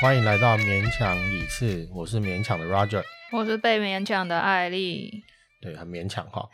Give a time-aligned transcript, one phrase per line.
[0.00, 3.02] 欢迎来到勉强一次，我是勉强的 Roger，
[3.32, 5.22] 我是被勉强的艾丽。
[5.60, 6.48] 对，很勉强哈。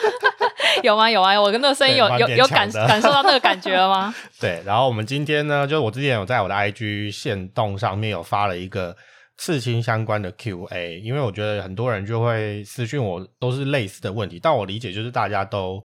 [0.84, 1.10] 有吗？
[1.10, 1.40] 有啊？
[1.40, 4.14] 我跟那个声音有有有感感受到那个感觉了吗？
[4.38, 8.94] 对，然后我们今天呢，就是我之前有在我的 IG 线动上面有发了一个
[9.38, 15.82] 刺青相关的 QA，因为我觉得很多人就会私讯我，都是类似的问题，但我理解就是大家都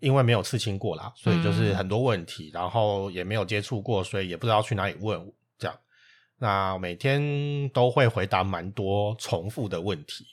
[0.00, 5.20] 因为没有刺青过啦，所以就是很多问题，然后也没有接触过，所以也不知道去哪里问。
[6.44, 10.26] 那每天都会回答蛮多重复的问题。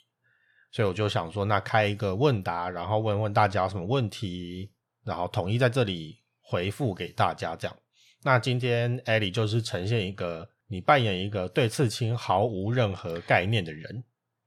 [0.70, 4.70] 所以我就想说，那开一个问答，然后问问大家什么问题，
[5.04, 7.56] 然后统一在这里回复给大家。
[7.56, 7.74] 这样，
[8.24, 14.04] 那今天艾莉就是呈现一个你扮演一个对刺青毫无任何概念的人。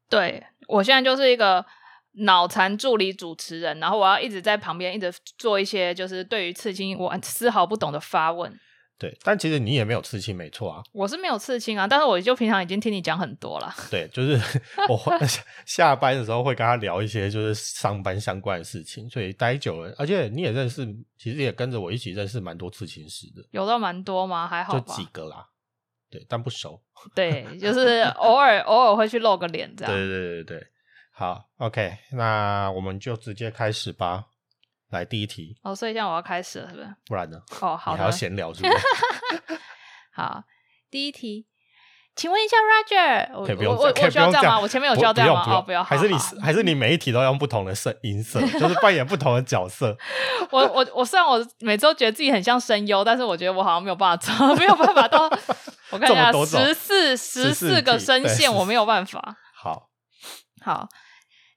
[0.08, 1.66] 对我现在就是一个
[2.12, 8.56] 脑残助理主持人，然后我要一直在旁边一直做一些就是对于刺青我丝毫不懂的发问。
[8.98, 10.82] 对，但其实你也没有刺青，没错啊。
[10.94, 13.74] 我是没有刺青啊，但是我就平常已经听你讲很多了。
[13.92, 14.40] 对，就是
[14.88, 14.98] 我
[15.66, 20.86] 下班的时候会跟他聊一些就是上班相关的事情，所以待久了，而且你也认识，
[21.18, 23.44] 其实也跟着我一起认识蛮多刺青师的。
[23.52, 24.48] 有到蛮多吗？
[24.48, 25.46] 还好吧，就几个啦。
[26.10, 26.82] 对，但不熟。
[27.14, 29.94] 对，就是 偶尔偶尔会去露个脸这样。
[29.94, 30.68] 对对对对对，
[31.12, 34.24] 好，OK，那我们就直接开始吧。
[34.96, 36.96] 来第一题哦，所以现在我要开始了，是不是？
[37.08, 37.38] 不然呢？
[37.62, 38.76] 哦，好，你还要闲聊是不是？
[40.14, 40.44] 好，
[40.90, 41.46] 第一题，
[42.16, 44.60] 请问一下，Roger，可以不用，我我需要这样吗？
[44.60, 45.58] 我前面有需要这样吗？
[45.58, 49.98] 哦，不要，还是你还是你每一题都用不同的色音色，就是扮演不同的角色。
[50.52, 55.24] 我我我虽然我每周觉得自己很像声优，但是我觉得我好像没有办法做， 没有办法到
[55.92, 59.36] 我看一下十四十四个声线，我没有办法。
[59.54, 59.90] 好，
[60.64, 60.88] 好，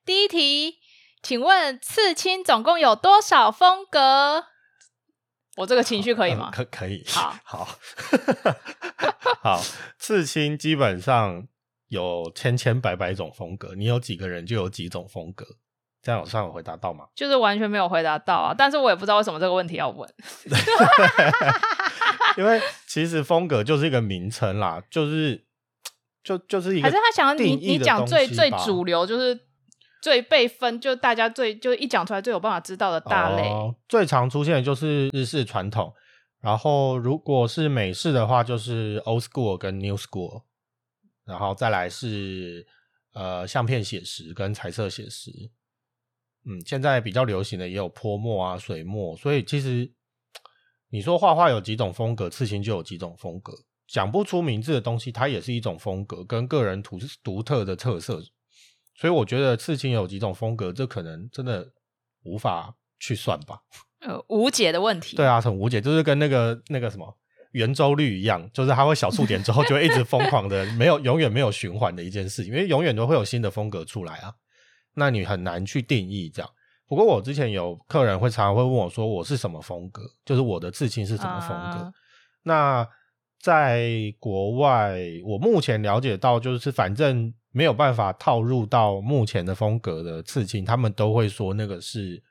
[0.05, 0.77] 第一题。
[1.22, 4.44] 请问刺青总共有多少风格？
[5.56, 6.50] 我这个情绪可以吗？
[6.52, 7.05] 可可以。
[7.08, 7.69] 好， 好，
[9.42, 9.61] 好。
[9.98, 11.48] 刺青基本上
[11.89, 15.45] 有千千百百种风格，你有几个人就有几种风格。
[16.01, 17.06] 这样有算有回答到吗？
[17.17, 18.55] 就是完全没有回答到啊！
[18.56, 20.08] 但是我也不知道为什么这个问题要问。
[22.39, 25.45] 因为其实风格就是一个名称啦，就是
[26.23, 29.48] 就就是一个，还是他想要你你讲最最主流就是。
[30.01, 33.42] 最被分就大家最就一讲出来最有办法知道的大类，
[33.89, 35.92] 最常出现的就是日式传统，
[36.41, 40.45] 然后如果是美式的话，就是 old school 跟 new school，
[41.25, 42.67] 然后再来是
[43.13, 45.31] 呃相片写实跟彩色写实，
[46.47, 49.92] 嗯，现在比较流行的也有泼墨啊、水墨，所以其实
[50.91, 53.53] 你说画画有几种风格，刺青就有几种风格，
[53.89, 58.23] 讲不出名字的东西，它也是一种风格跟个人独独特的特色。
[58.98, 61.64] 所以我觉得刺青有几种风格，这可能真的
[62.25, 63.61] 无法去算吧。
[64.01, 65.17] 呃，无解的问题。
[65.17, 67.17] 对啊，很无解，就是跟那个那个什么
[67.53, 74.35] 圆周率一样，就是它会小数点之后就会一直疯狂的，没有永远没有循环的一件事情，因为永远都会有新的风格出来啊。
[74.95, 76.51] 那你很难去定义这样。
[76.89, 80.03] 不过我之前有客人会常常会问我说，我是什么风格？
[80.25, 81.92] 就是我的刺青是什么风格？
[82.42, 82.85] 那
[83.41, 87.33] 在国外，我目前了解到就是反正。
[87.51, 92.23] 没有办法套入到目前的风格的刺青，他们都会说那个是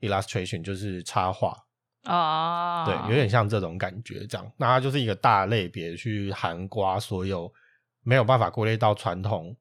[0.00, 1.56] illustration，就是插画
[2.02, 4.52] 啊，对，有点像这种感觉这样。
[4.56, 7.50] 那它就是一个大类别去涵刮所有
[8.02, 9.56] 没有办法归类到传统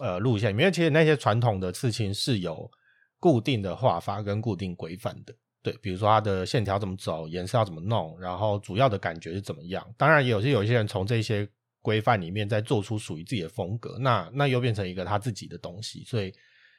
[0.00, 2.70] 呃路线，因为其实那些传统的刺青是有
[3.18, 9.84] 固定的画法跟固定规范的，对，比如说它的线条怎么走，颜色要怎么弄，然后主要的感觉是怎么样。
[9.98, 11.48] 当然，有些有一些人从这些。
[11.82, 16.32] 规范里面再做出属于自己的风格，那那又变成一个他自己的东西，所以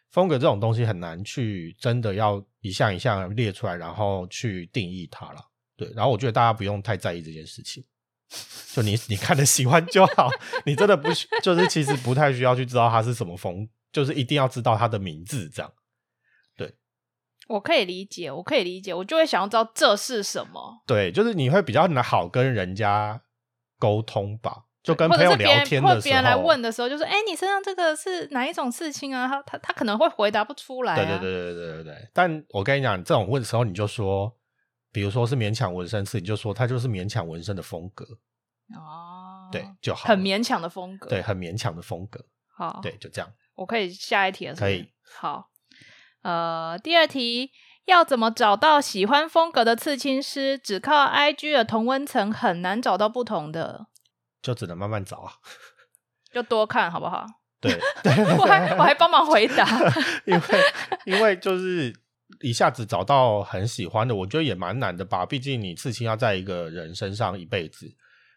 [0.09, 5.41] 风格这种东西很难去真的要一项一项列出来，然后去定义它了。
[5.75, 7.83] 对，然后我觉得大家不用太在意这件事情，
[8.73, 10.29] 就你你看的喜欢就好，
[10.65, 15.73] 你真的不需就是其实不太需要去知道它是什么风，就是一定要知道它的名字这样。
[16.55, 16.75] 对，
[17.47, 20.83] 我可以理解，我可以理解，我就会想要知道这是什么。
[20.85, 23.23] 对，就是你会比较好跟人家
[23.79, 24.65] 沟通吧。
[24.83, 30.93] 就跟朋友聊天的时候，别人来问的时候，就说：“哎，你身上这个是哪一种刺青啊？”他他他可能会回答不出来。
[30.95, 32.09] 对对对对对对对。
[32.11, 34.35] 但我跟你讲，这种问的时候，你就说，
[34.91, 38.05] 比如说是勉强纹身刺，你就说他就是勉强纹身的风格。
[38.75, 40.09] 哦，对就好。
[40.09, 41.09] 很勉强的风格。
[41.09, 42.25] 对，很勉强的风格。
[42.53, 43.31] 好，对，就这样。
[43.55, 44.53] 我可以下一题了。
[44.53, 44.91] 可以。
[45.17, 45.49] 好，
[46.23, 47.51] 呃，第二题，
[47.85, 50.57] 要怎么找到喜欢风格的刺青师？
[50.57, 53.87] 只靠 IG 的同温层很难找到不同的。
[54.43, 55.33] 就只能慢慢找啊，
[56.31, 57.25] 就多看好不好？
[57.59, 59.65] 对， 对我还我还帮忙回答，
[60.25, 60.41] 因为
[61.05, 61.95] 因为就是
[62.41, 65.25] 一下子找到很喜欢的，我觉得也蛮难的吧。
[65.25, 67.89] 毕竟你刺青要在一个人身上一辈子，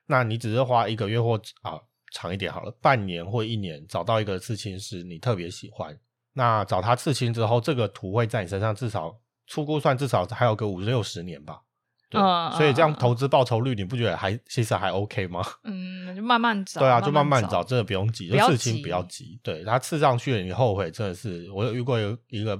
[0.07, 1.81] 那你只是花一个月或啊
[2.13, 5.99] 长一点好了，半年或一年找到一个刺青师，你特别喜欢，
[6.35, 9.19] 那找他刺青之后，这个图会在你身上至少
[9.49, 11.63] 初估算至少还有个五六十年吧。
[12.09, 12.21] 对，
[12.57, 15.43] 所以这样投资报酬率，你不觉得还其实还 OK 吗？
[15.65, 16.81] 嗯，就慢慢找。
[16.81, 19.41] 对啊，就慢慢找，真的不用急，就刺青不要急。
[19.43, 21.51] 对，他刺上去了，你后悔真的是。
[21.51, 22.59] 我有遇过有一个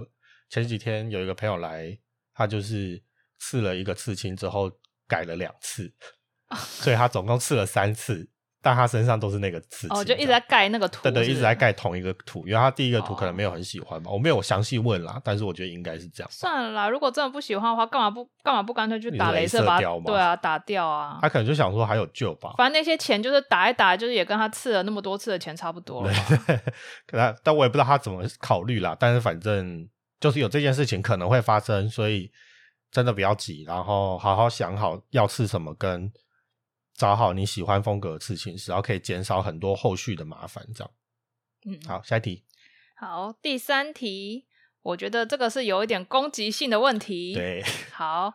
[0.51, 1.97] 前几天有一个朋友来，
[2.35, 3.01] 他就是
[3.39, 4.71] 刺了一个刺青之后
[5.07, 5.93] 改了两次，
[6.57, 8.29] 所以他总共刺了三次。
[8.67, 16.29] 但他身上都是那个刺青，哦，就一直在盖那个图，对对，一直在盖同一个图，因为他第一个图可能没有很喜欢吧，我没有详细问啦，但是我觉得应该是这样。
[16.33, 21.21] 算了啦，如果真的不喜欢的话，干嘛不干嘛不干脆去打镭射把对啊打掉啊？
[21.23, 26.13] 他可能就想说还有救吧，反正那些钱就是打一打，就是也跟他刺了那么多次的钱差不多了。
[27.07, 28.97] 可能，但我也不知道他怎么考虑啦。
[28.99, 32.29] 但是反正就是有这件事情可能会发生，所以
[32.91, 36.11] 真的不要急，然后好好想好要刺什么跟。
[36.97, 40.67] 找好你喜欢风格的刺青师，然后可以减少很多后续的麻烦。
[40.75, 40.91] 这样，
[41.67, 42.45] 嗯，好，下一题。
[42.99, 44.47] 好，第三题，
[44.81, 47.35] 我觉得这个是有一点攻击性的问题。
[47.35, 47.63] 对，
[47.93, 48.33] 好，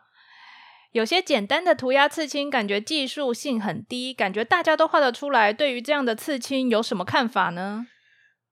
[0.92, 5.52] 有些简单的涂鸦刺青，感觉技术性很低，感觉大家都画得出来。
[5.52, 7.88] 对于这样的刺青，有什么看法呢？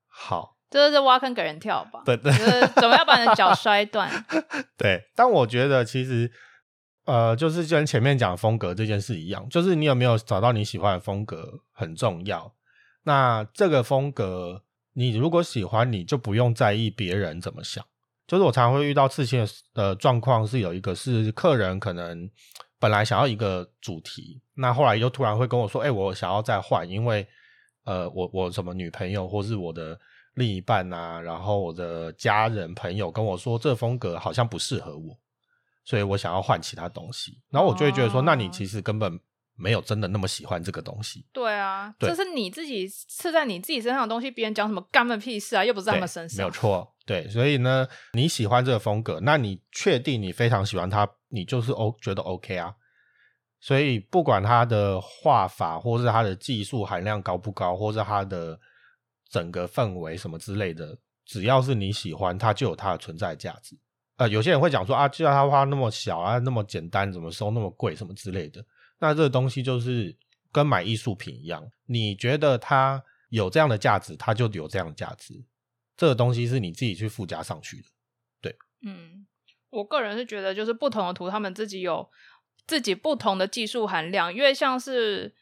[0.08, 2.02] 好，这是挖坑给人跳吧？
[2.04, 2.32] 对对，
[2.82, 4.10] 怎么要把你的脚摔断？
[4.76, 6.32] 对，但我觉得其实。
[7.10, 12.54] 呃，就是跟前面讲风格这件事一样，就是你有没有找到你喜欢的风格很重要。
[13.02, 14.62] 那这个风格，
[14.94, 17.84] 你如果喜欢，你就不用在意别人怎么想。
[18.28, 22.30] 就是我常常会遇到刺青的状况，是有一个是客人可能
[22.78, 27.28] 本来想要一个主题，那后来又突然会跟我说：“哎，我想要再换，因为
[27.86, 30.00] 呃，我我什么女朋友或是我的
[30.36, 35.18] 另一半啊，然后我的家人朋友跟我说，这风格好像不适合我。”
[35.84, 39.20] 所以我想要换其他东西，然后我就会觉得说，那你其实根本
[39.56, 41.26] 没有真的那么喜欢这个东西。
[41.34, 45.66] 对啊，这是你自己刺在你自己身上的东西，别人讲什么干们屁事啊？
[45.66, 46.38] 又不是他们身上。
[46.38, 52.76] 没有错，对，所以呢，你喜欢这个风格，那你确定你非常喜欢它，你就是 O 觉得 OK 啊。
[53.62, 58.58] 所以不管它的画法，或是它的技术含量高不高，或是它的
[59.30, 63.78] 整个氛围什么之类的，只要是你喜欢，它就有它的存在价值。
[64.20, 68.64] 呃，有些人会讲说啊，既然他画那么小啊，那么简单，怎么收那么贵，什么之类的。
[69.00, 70.14] 那这个东西就是
[70.52, 75.42] 跟买艺术品一样，你觉得它有这样的价值，它就有这样的价值。
[75.96, 77.88] 这个东西是你自己去附加上去的。
[78.42, 79.26] 对，嗯，
[79.70, 82.10] 我个人是觉得，就是不同的图，他们自己有
[82.68, 85.34] 自己不同的技术含量，因为像是。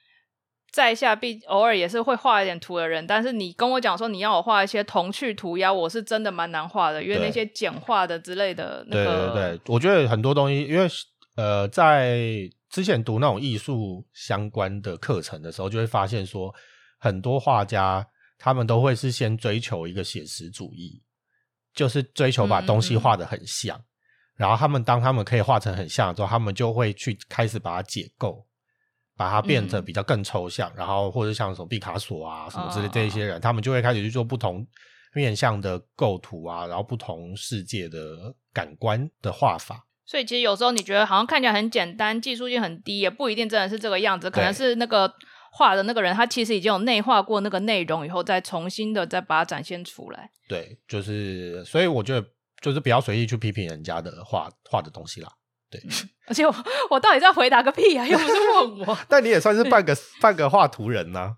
[0.72, 9.06] 在下必偶尔也是会画一点图的人，但是你跟我讲说你要我画一些童趣涂鸦，我是真的蛮难画的，因为那些简化的之类的那个。
[9.06, 10.88] 对对对，我觉得很多东西，因为
[11.36, 12.20] 呃，在
[12.70, 16.54] 之前读那种艺术相关的课程的时候，就会发现说，
[17.00, 18.06] 很多画家
[18.38, 21.02] 他们都会是先追求一个写实主义，
[21.74, 23.80] 就是追求把东西画的很像，
[24.36, 28.47] 然后他们当他们可以画成很像之后，他们就会去开始把它解构。
[29.18, 34.66] 把它变得比较更抽象，然后或者像什么毕卡索啊什么之类这一些人，他们就会开始去做不同
[35.14, 39.84] 面向的构图啊，然后不同世界的感官的画法。
[40.06, 45.12] 所以其实有时候你觉得好像看起来很简单，技术性很低，也不一定真的是这个样子，可能是那个
[45.52, 50.30] 画的那个人他其实已经有内化过那个内容以后，再重新的再把它展现出来。
[50.48, 52.26] 对，就是所以我觉得
[52.62, 55.30] 就是不要随意去批评人家的画画的东西啦。
[55.70, 55.82] 对，
[56.28, 56.56] 而且我
[56.90, 58.08] 我到底在回答个屁啊？
[58.08, 58.98] 又不是问我。
[59.08, 61.34] 但你也算是半个半个画图人呐，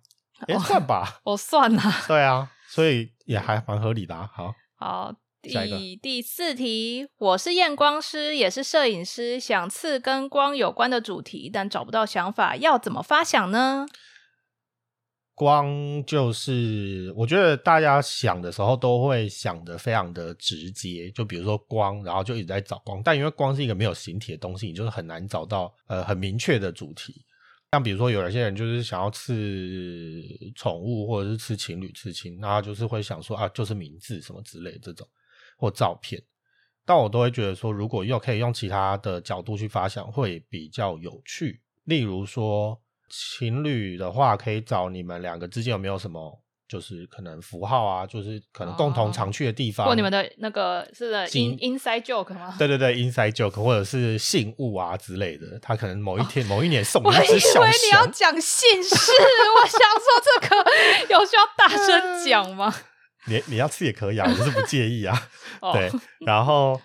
[0.47, 2.03] 哎，算吧，我算啊。
[2.07, 4.15] 对啊，所以也还蛮合理的。
[4.15, 13.85] 好，好，第第四题，我是验光师，也是摄影师，想刺跟光有关的主题，但找不到想法，要怎么发想呢？
[15.39, 27.23] 光就是，我觉得大家想的时候都会想的非常的直接，就比如说光，然后就一直在找光，但因为光是一个没有形体的东西，你就是很难找到呃很明确的主题。
[27.71, 30.21] 像比如说有一些人就是想要刺
[30.57, 35.07] 宠物或者是刺情侣刺青，然后就是会想说啊，就是名字什么之类这种
[35.57, 36.21] 或照片，
[36.85, 41.61] 但我都会觉得说，如果又可以用其他的角度去发想，会比较有趣。
[41.85, 42.77] 例如说。
[43.09, 49.87] 情侣的话，可以找你们两个之间有没有什么，就是可能符号啊，就是可能共同常去的地方。
[49.87, 52.55] 或你们的那个是 in inside joke 吗？
[52.59, 55.57] 对对对，inside joke 或者是信物啊之类的。
[55.61, 57.61] 他可能某一天某一年 送你一只小熊。
[57.61, 60.55] 我以为你要讲姓氏，我想说这个
[61.19, 62.73] 有需要大声讲吗？
[63.27, 65.29] 你你要吃也可以啊，我是不介意啊。
[65.73, 65.91] 对，
[66.25, 66.79] 然后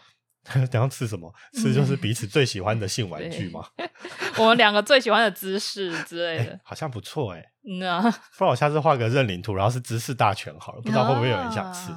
[0.71, 1.33] 等下吃什么？
[1.55, 3.67] 吃就是彼此最喜欢的性玩具吗？
[4.39, 7.45] 我们两个最喜欢的姿势之类的，好像不错哎。
[7.67, 8.03] 嗯啊，
[8.37, 11.91] 不然我下次画个认领图，然后是姿势大全好了，不知道会不会有人想吃。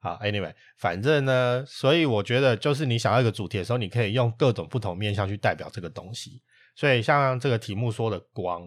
[0.00, 6.42] 好，Anyway，反正呢，所以我觉得就是你想要一个主题的时候，你可以用各种不同面向去代表这个东西。
[6.74, 8.66] 所以像这个题目说的光，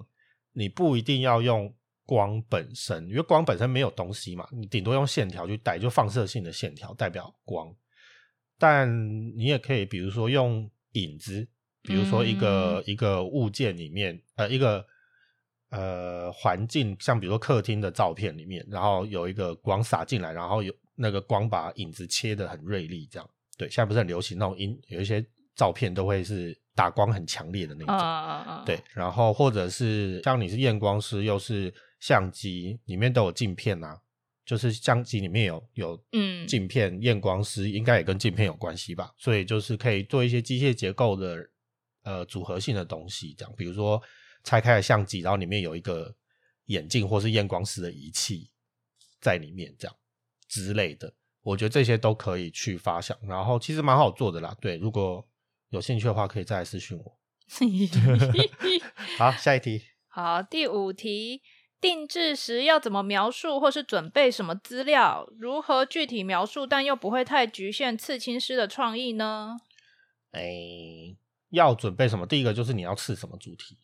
[0.53, 1.73] 你不一定要用
[2.05, 7.67] 光本身，因为光本身没有东西嘛，你顶多用线条去带，就放射性的线条代表光。
[8.57, 8.87] 但
[9.37, 11.47] 你也可以，比如说用影子，
[11.81, 14.85] 比如说一个一个物件里面，呃，一个
[15.69, 20.73] 呃环境，像比如说客厅的照片里面，然后有一个光洒进来，然后有。
[20.97, 23.69] 那个光把影子切的很锐利，这样对。
[23.69, 25.21] 现在不是很流行那种影，有一些
[25.53, 28.79] 照片都会是打光很强烈的那种，对。
[28.93, 33.99] 然后或者是像你是验光师，又是相机里面都有镜片啊，
[34.45, 39.13] 就是相机里面有有嗯镜片，验光师应该也跟镜片有关系吧？
[39.17, 41.49] 所以就是可以做一些机械结构的
[42.03, 43.53] 呃组合性的东西，这样。
[43.57, 44.01] 比如说
[44.43, 46.15] 拆开了相机，然后里面有一个
[46.65, 48.51] 眼镜或是验光师的仪器
[49.19, 49.95] 在里面，这样。
[50.47, 51.11] 之类的，
[51.41, 54.55] 我觉得这些都可以去发想，然后其实蛮好做的啦。
[54.61, 55.27] 对，如果
[55.69, 57.19] 有兴趣的话，可以再来私讯我。
[59.17, 59.81] 好，下一题。
[60.07, 61.41] 好，第五题，
[61.79, 65.27] 定制时要怎么描述，或是准备什么资料？
[65.37, 69.57] 如何具体描述，但又不会太局限刺青师的创意呢？
[70.31, 70.41] 哎，
[71.49, 72.25] 要准备什么？
[72.25, 73.77] 第一个就是你要刺什么主题，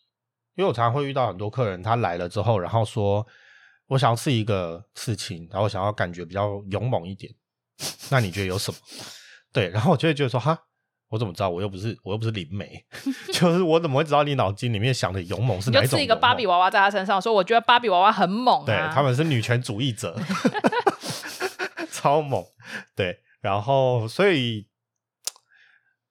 [0.56, 3.26] 因为我常常会遇到很多客人，他来了之后，然后说。
[3.88, 7.30] 我想要刺一个刺青，然后想要感觉比较勇猛一点。
[8.10, 8.78] 那你觉得有什么？
[9.52, 10.58] 对，然后我就会觉得说，哈，
[11.12, 11.50] 我怎么知道？
[11.50, 12.84] 我又不是，我又不是灵媒，
[13.34, 16.00] 就是我怎么会知道你脑筋里面想的勇猛是哪种？
[16.00, 18.66] 是一个芭比娃娃在他身上，说我觉得芭比娃娃很猛。
[18.66, 20.18] 对，他们是女权主义者，
[21.92, 22.44] 超猛。
[22.96, 24.68] 对，然后所以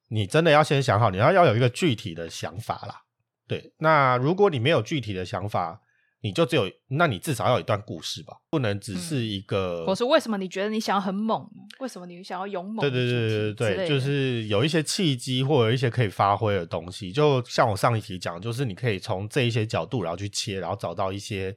[0.08, 3.02] 你真的要先想好，你要要有一个具体的想法啦。
[3.48, 5.80] 对，那如果你没有具体的想法，
[6.22, 9.84] 你就只有，那你至少要有一段故事吧，不能只是一个。
[9.86, 11.48] 我说为什么你觉得你想要很猛？
[11.78, 12.78] 为什么你想要勇猛？
[12.80, 17.10] 对对对对对，就是有一些契机或者一些可以发挥的东西。
[17.10, 21.56] 就像我上一题讲，就是你可以从这一些角度，然后去切，然后找到一些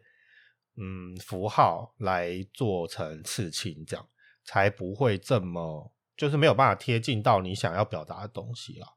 [0.77, 4.07] 嗯符号来做成刺青，这样
[4.45, 8.87] 才不会这么就是没有办法贴近到你想要表达的东西了。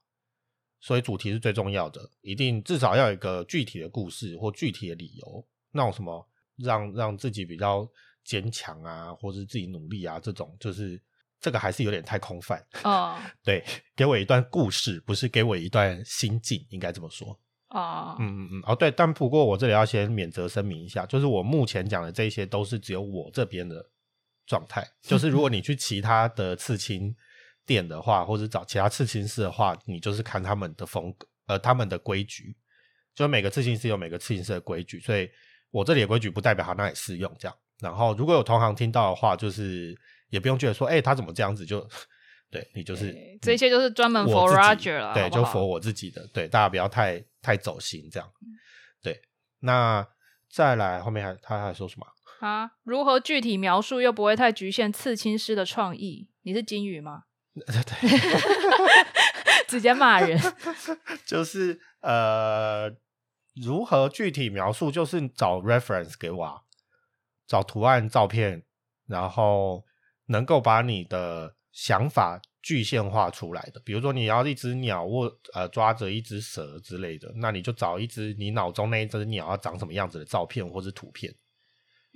[0.78, 5.44] 所以主题是最重要的，一定至少要有一个具体的故事或具体的理由。
[5.76, 7.86] 那种什么让让自己比较
[8.24, 11.00] 坚强啊，或者是自己努力啊，这种就是
[11.38, 13.16] 这个还是有点太空泛哦。
[13.44, 13.64] 对，
[13.94, 18.16] 给我一段故事，不是给我一段心境，应该这么说哦。
[18.18, 23.90] 嗯嗯嗯，哦对，但不过我这里要先免责声明一下，就是我目前讲的这些都是只有我这边的
[24.46, 27.14] 状态， 就是如果你去其他的刺青
[27.64, 32.56] 店的话，或者找其他刺青师的话，你就是看他们的风格，呃，他们的规矩，
[33.14, 35.30] 就每个刺青师有每个刺青师的规矩，所以。
[35.76, 37.54] 我这里的规矩不代表他那里适用，这样。
[37.80, 39.94] 然后如果有同行听到的话，就是
[40.30, 41.66] 也不用觉得说，哎，他怎么这样子？
[41.66, 41.86] 就
[42.50, 46.26] 对你就是这些就是专门 for Roger 了，对，就 for 我自己的。
[46.32, 48.26] 对，大家不要太太走心，这样。
[49.02, 49.20] 对，
[49.60, 50.06] 那
[50.50, 52.06] 再来后面还他还说什么
[52.40, 52.70] 啊？
[52.84, 56.30] 如何具体描述又不会太局限刺青师的创意？
[56.40, 57.24] 你是金鱼吗？
[57.54, 58.08] 对，
[59.68, 60.40] 直接骂人，
[61.26, 62.90] 就是呃。
[63.60, 64.90] 如何具体描述？
[64.90, 66.62] 就是找 reference 给我，啊
[67.46, 68.62] 找图案、照片，
[69.06, 69.84] 然后
[70.26, 73.80] 能够把你的想法具现化出来的。
[73.84, 81.34] 比如说，你要一只鸟或呃抓着一只蛇之类的，那你就找一只你脑中那一只鸟要长什么样子的照片或是图片。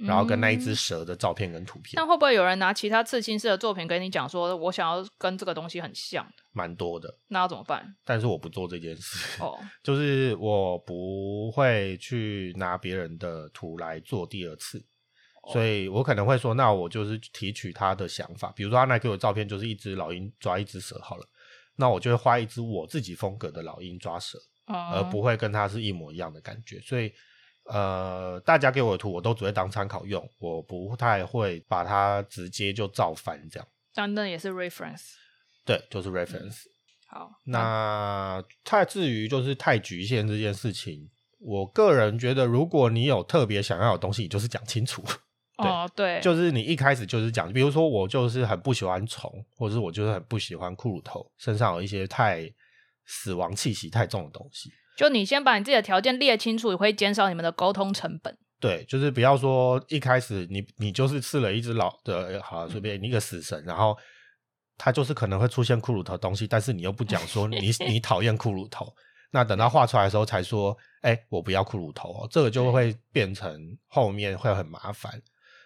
[0.06, 6.26] 然后跟那一只蛇的照片跟图片，那会不会有人拿其他刺青师的作品跟你讲说，我想要跟这个东西很像？
[6.52, 7.94] 蛮多的，那要怎么办？
[8.04, 14.82] 但是我不做这件事，哦， 就是我不会去拿别人的图来做第二次，
[15.52, 21.26] 所以我可能会说，那我就是提取他的想法，比如说他那给我照片就是一只老鹰抓一只蛇好了，
[21.76, 27.12] 那我就会画一只我自己风格的老鹰抓蛇，而不会跟他是一模一样的感觉，所以。
[27.64, 33.68] 呃，大家给我的图，我都只会当参考用，我不太会把它直接就照翻这样。
[33.94, 35.12] 但那也是 reference，
[35.64, 36.62] 对，就是 reference。
[37.08, 45.04] 好，那太至于就是太局限这件事情，我个人觉得，如果你有特别想要的东西，你就是讲清楚。
[45.58, 52.50] 哦，对，就是你一开始就是讲，比如说我就是很不喜欢虫，或者是我就是很不喜欢骷髅头，身上有一些太
[53.04, 54.72] 死亡气息太重的东西。
[55.00, 58.36] 就你先把你自己的条件列清楚，也会减少你们的沟通成本。
[58.60, 63.96] 对，就是不要说一开始你你就是试了一只老的，好随便一个死神，然后
[64.76, 68.94] 他就是可能会出现骷髅头东西，但是你又不讲说你 你讨厌骷髅头，
[69.30, 75.10] 那等到画出来的时候才说，哎，我不要骷髅头哦，这个就会变成后面会很麻烦，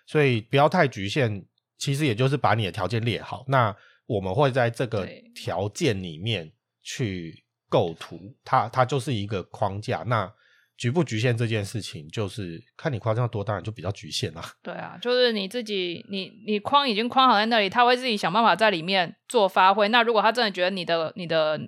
[0.06, 1.44] 所以不要太局限，
[1.76, 3.74] 其实也就是把你的条件列好，那
[4.06, 6.52] 我们会在这个条件里面
[6.84, 7.43] 去
[7.74, 10.32] 构图，它它就是一个框架，那
[10.76, 14.42] 局不局限这件事情，就是看你夸张多，当然就比较局限啦。
[14.62, 19.88] 对啊，就是你自己，你你框已经框好在那里，他会自己想办法在里面做发挥。
[19.88, 21.60] 那如果他真的觉得你的你的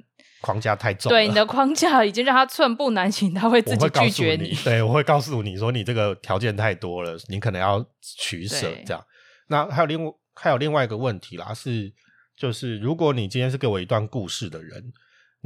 [0.43, 9.05] 框架太重，对你的框架已经让他寸步难行，他会自己拒绝你，对我会告诉你说你这个条件太多了，你可能要取舍这样。
[9.49, 11.93] 那还有另外还有另外一个问题啦，是
[12.37, 14.93] 就是如果你今天是给我一段故事的人，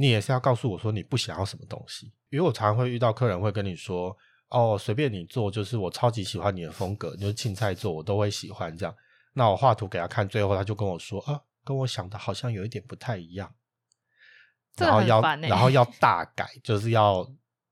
[0.01, 4.17] 你也是要告诉我说你不想要什么东西，因为我常常会遇到客人会跟你说，
[4.49, 8.95] 哦，随便你做，就是我超级喜欢你的风格，就是青菜做我都会喜欢这样。
[9.33, 13.53] 那我画图给他看，最后他就跟我说啊，跟我想的好像有一点不太一样。
[14.77, 17.23] 然后要欸然后要大改，就是要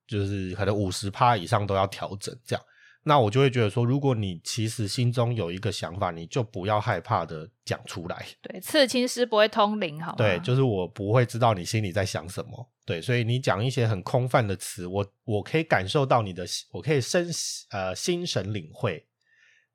[0.06, 2.66] 就是可能五十趴以上都要调整这样。
[3.10, 8.24] 那我就会觉得说，如果你其实心中有一个想法，你就不要害怕的讲出来。
[8.40, 10.16] 对刺青师不会通灵，好吗？
[10.16, 12.70] 对，就是我不会知道你心里在想什么。
[12.86, 17.28] 对，所以你讲一些很空泛的词，我我可以感受到你的，我可以身
[17.72, 19.08] 呃心神领会，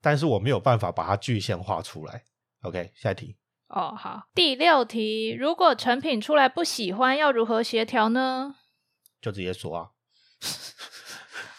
[0.01, 2.23] 但是我没有办法把它具象化出来。
[2.61, 3.35] OK，下一题。
[3.67, 4.29] 哦，好。
[4.33, 8.55] 第六题，如果成品出来不喜欢，要如何协调呢？
[9.21, 9.89] 就直接说啊。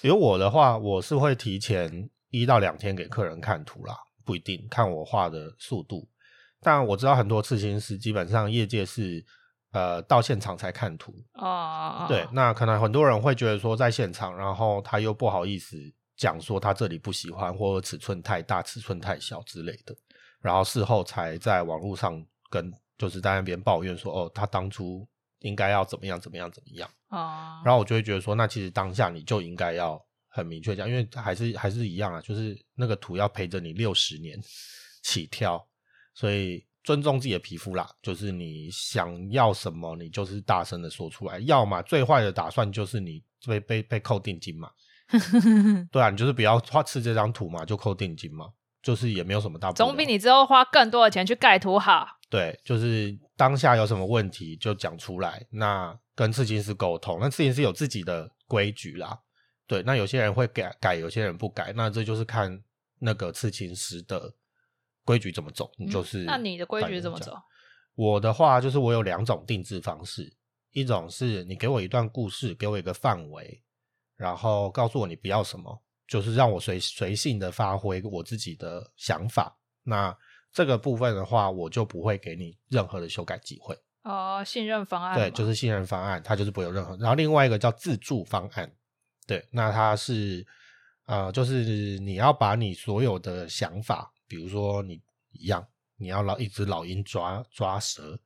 [0.03, 6.09] 因为我的话，我是会提前一到两天给客人看图啦，不一定看我画的速度。
[6.61, 9.25] 但我知道很多刺青师基本上业界是
[9.73, 15.76] 呃到现场才看图，哦，对，那可能很多人会觉得说在现场，然后他又不好意思
[16.17, 19.95] 讲说他这里不喜欢，或者尺寸太大、尺寸太小之类的，
[20.41, 25.07] 然后事后才在网络上跟就是在那边抱怨说，哦，他当初
[25.47, 26.88] 应该要怎么样怎么样怎么样。
[27.09, 34.38] 哦，然后我就会觉得说，那其实当下你就应该要很明确讲，因为还是还是一样啊，就是那个图要陪着你六十年
[35.03, 35.64] 起跳，
[36.14, 41.38] 所以尊重自己的皮肤啦，就是你想要什么，你就是大声的说出来。
[41.38, 44.70] 要么最坏的打算就是你被被被扣定金嘛，
[45.92, 48.47] 对啊，你就是不要花吃这张图嘛，就扣定金嘛，
[48.83, 49.77] 就是也没有什么大不了。
[49.77, 52.15] 总比你之后花更多的钱去盖图好。
[52.29, 57.19] 对，就是当下有什么问题就讲出来，那跟刺青师沟通。
[57.21, 59.21] 那刺青师有自己的规矩啦，
[59.67, 62.62] 对，那有些人会改改，有些人不改，那这就是看
[62.99, 64.35] 那个刺青师的
[65.05, 67.37] 规矩怎么走，你就是、嗯那你的规矩怎么走？？
[67.95, 70.37] 我的话就是我有两种定制方式，
[70.73, 73.62] 一种是你给我一段故事，给我一个范围，
[74.17, 79.57] 然后告诉我你不要什么，就是让我随随性的发挥我自己的想法。
[79.85, 80.17] 那
[80.57, 83.79] 这个部分的话，我就不会给你任何的修改机会。
[84.05, 86.97] 哦，信任方案对，就是信任方案，它就是不会有任何。
[86.97, 88.73] 然后另外一个叫自助方案，
[89.27, 90.47] 对，那它是
[91.05, 94.99] 呃，就是你要把你所有的想法，比如说你
[95.33, 95.62] 一样，
[95.99, 98.19] 你要老一只老鹰抓抓蛇，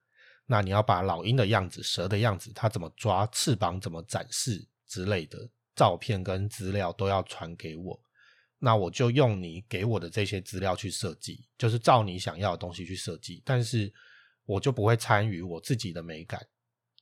[0.47, 5.37] 那你要把老鹰的样子、蛇的样子，它怎么抓、翅膀怎么展示之类的
[5.75, 8.01] 照片跟资料都要传给我。
[8.63, 13.93] 那我就用你给我的这些资料去设计，就是照你想要的东西去设计，但是
[14.45, 16.47] 我就不会参与我自己的美感。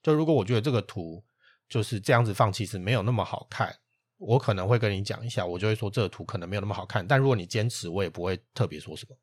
[0.00, 1.22] 就如果我觉得这个图
[1.68, 3.76] 就是这样子放，其实没有那么好看，
[4.18, 7.04] 我可能会跟你讲一下，我就会说这个图可能没有那么好看。
[7.04, 9.16] 但如果你坚持，我也不会特别说什么。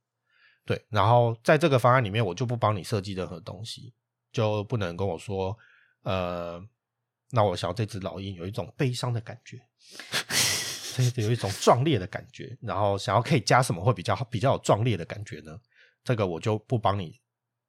[0.65, 3.93] 对，然后在这个方案里面，我就不帮你设计任何东西，
[4.33, 5.57] 就不能跟我说，
[6.01, 6.61] 呃，
[7.29, 9.61] 那我想要这只老鹰有一种悲伤的感觉。
[10.95, 15.57] 这有一种壮烈的感觉，然后想要可以加什么会比较比较有壮烈的感觉呢？
[16.03, 17.19] 这个我就不帮你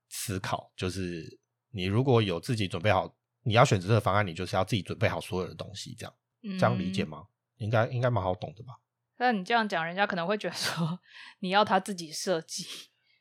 [0.09, 0.73] 思考。
[0.77, 1.39] 就是
[1.71, 3.13] 你如果有自己准备好，
[3.43, 7.05] 你要选择这个方案，你就是要自己准备好所有的东西，这样这这样理解？
[7.05, 7.25] 吗？
[7.57, 8.75] 应该应该蛮好懂的吧？
[9.19, 11.01] 那你这样讲，人家可能会觉得说
[11.39, 12.67] 你要他自己设计。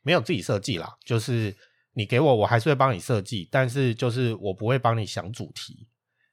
[0.01, 1.55] 没有自己设计啦，就是
[1.93, 5.87] 你给我，我还是会帮你设计，但是就是我不会帮你想主题，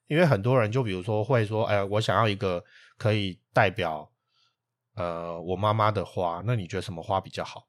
[0.08, 2.62] 因为很多人就比如说会说，哎，我想要一个
[3.02, 4.08] 可以代表
[4.94, 7.66] 呃我妈妈的花，那你觉得什么花比较好？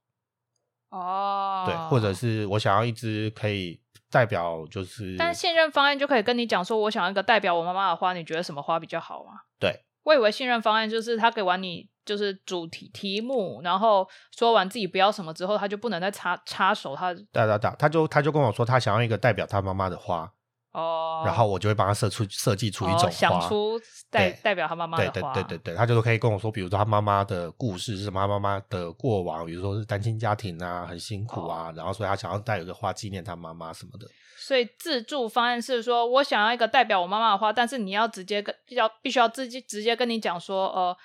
[0.89, 9.31] 哦，对，或者是我想要一支可以代表就是，但信任方案就可以跟你讲说，我想要一个代表我妈妈的花，你觉得什么花比较好吗？
[9.59, 17.11] 对我以为信任方案就是他给完你就是主题题目，然后说完自己不要什么之后，他就不能再插插手他。
[17.11, 20.31] 对对对，他就他就跟我说他想要一个代表他妈妈的花，
[20.73, 23.41] 哦，然后我就会帮他设出设计出一种哦想。
[23.47, 34.07] 出代代表他妈妈对对的话，对对对，他就是可以跟我说，比如说他妈妈的故事是什么，他妈妈的过往，比如说是单亲家庭啊，很辛苦啊，哦然后所以他想要带有个花纪念他妈妈什么的。
[34.35, 40.97] 所以自助方案是说，我想要一个代表我妈妈的花，但是你要直接跟要必须要直接直接跟你讲说，呃，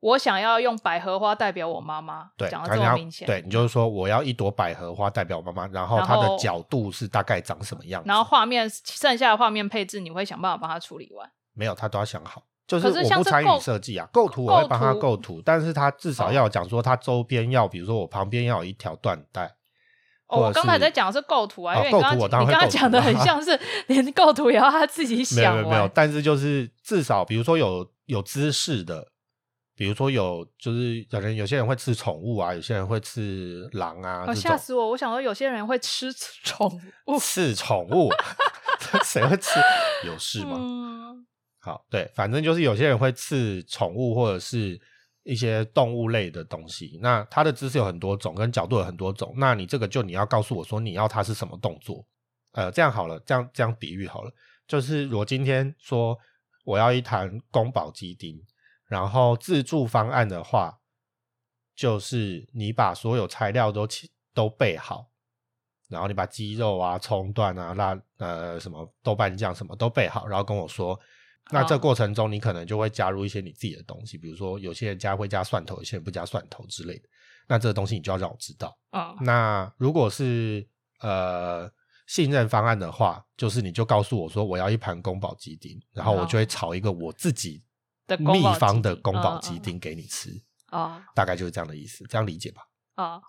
[0.00, 11.28] 我想要用百合花代表我妈妈，对，这么明显，对你就是说我要一朵百合花代表妈妈，然后它的角度是大概长什么样子，然后画面剩下的画面配置，你会想办法帮他处理完。
[11.54, 12.44] 没有他都要想好。
[12.68, 19.46] 就是我不参与设计啊，构图我会帮他构图但是他至少哦要讲说他周边要，比如说我旁边要有一条缎带。
[20.26, 23.58] 哦，我刚才在讲的是构图啊，哦因为你刚构图我刚讲的很啊像是
[23.88, 29.08] 连构图也要他自己想没有没有，但是就是至少比如说有有姿势的，
[29.78, 34.90] 比如说有就是可能有些人会吃宠物啊，有些人会吃狼啊，吓死我！
[34.90, 36.12] 我想说有些人会吃
[36.42, 36.68] 宠
[37.06, 38.10] 物，吃宠物，
[39.06, 39.60] 谁会吃？
[40.04, 40.58] 有事吗？
[40.60, 41.24] 嗯，
[41.60, 44.80] 好，对，反正就是有些人会吃宠物或者是
[45.22, 46.98] 一些动物类的东西。
[47.00, 49.32] 那它的姿势有很多种，跟角度有很多种。
[49.36, 52.04] 那你这个就你要告诉我说你要它是什么动作。
[52.52, 54.32] 呃，这样好了，这样这样比喻好了，
[54.66, 56.18] 就是我今天说
[56.64, 58.36] 我要一坛宫保鸡丁，
[58.88, 60.80] 然后自助方案的话，
[61.76, 65.10] 就是你把所有材料都起都备好，
[65.88, 70.98] 然后你把鸡肉啊、葱段啊、辣呃什么豆瓣酱什么都备好，然后跟我说。
[71.50, 77.08] 那这哦过程中，你可能就会加入一些你自己的东西，比如说有些人加会加蒜头，有些人不加蒜头之类的。
[77.46, 78.78] 那这个东西你就要让我知道。
[78.90, 80.68] 嗯，那如果是
[81.00, 81.66] 呃
[82.06, 87.64] 信任方案的话，就是你就告诉我说我要一盘宫保鸡丁，然后我就会炒一个我自己
[88.08, 90.30] 的秘方的丁宫保鸡丁给你吃，
[90.72, 92.62] 哦大概就是这样的意思，这样理解吧？
[92.96, 93.20] 啊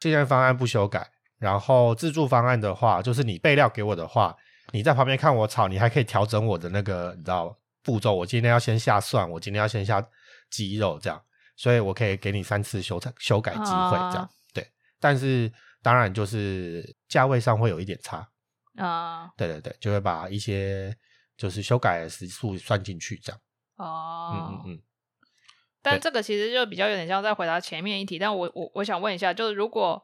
[0.00, 4.36] 信任方案不修改，然后自助方案的话，就是你备料给我的话，
[4.72, 8.14] 你在旁边看我炒，你还可以调整我的那个你知道步骤。
[8.14, 10.06] 我今天要先下蒜，我今天要先下
[10.50, 11.18] 鸡肉，这样，
[11.56, 14.68] 所以我可以给你三次修改修改机会，这样、啊对。
[15.00, 18.28] 但是当然就是价位上会有一点差，
[18.76, 20.94] 啊对对对，就会把一些
[21.38, 23.40] 就是修改的时速算进去，这样。
[23.76, 24.78] 哦，嗯嗯嗯，
[25.82, 30.02] 但这个其实就比较有点像在回答前面一题，但我我我想问一下，就是如果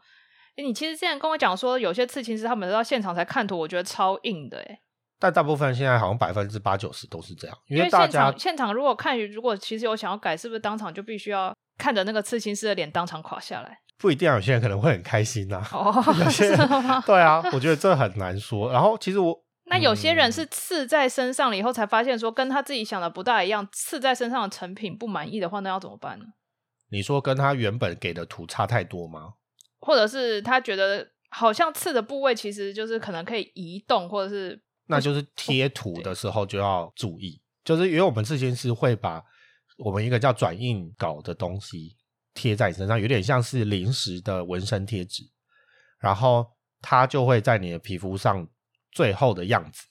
[0.57, 4.81] 诶你其实之前跟我讲说，有些刺青师他们都到现场才看图，我觉得超硬的哎，
[5.19, 13.79] 但大部分现在好像百分之八九十都是这样，因因为现场现场如果看，如果其实有想要改，是不是当场就必须要看着那个刺青师的脸当场垮下来？
[13.99, 17.03] 不一定啊，有些人可能会很开心呐、哦 有些是人吗？
[17.07, 18.73] 对啊，我觉得这很难说。
[18.73, 19.39] 然后其实我
[19.71, 26.25] 那有些人嗯是刺在身上了以后才发现说跟他自己想的不大一样，刺在身上的成品不满意的话，那要怎么办呢？
[26.91, 29.35] 你说跟他原本给的图差太多吗？
[29.79, 39.23] 或者是他觉得好像刺的部位其实就是可能可以移动，或者是那就是贴图的时候就要注意，就是因为我们刺青师会把
[39.79, 41.97] 我们一个叫转印稿的东西
[42.35, 45.23] 贴在你身上，有点像是临时的纹身贴纸，
[46.01, 46.45] 然后
[46.83, 48.47] 它就会在你的皮肤上
[48.91, 49.87] 最后的样子，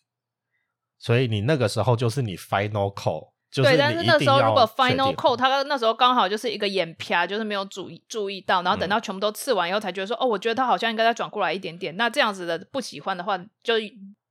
[0.98, 11.96] 所以你那个时候就是你 final call，就是对，但是那时候如果 final call，他那时候刚好就是一个眼啪，就是没有注意注意到，然后等嗯到全部都刺完以后，才觉得说，哦，我觉得他好像应该再转过来一点点。
[11.96, 13.76] 那这样子的不喜欢的话，就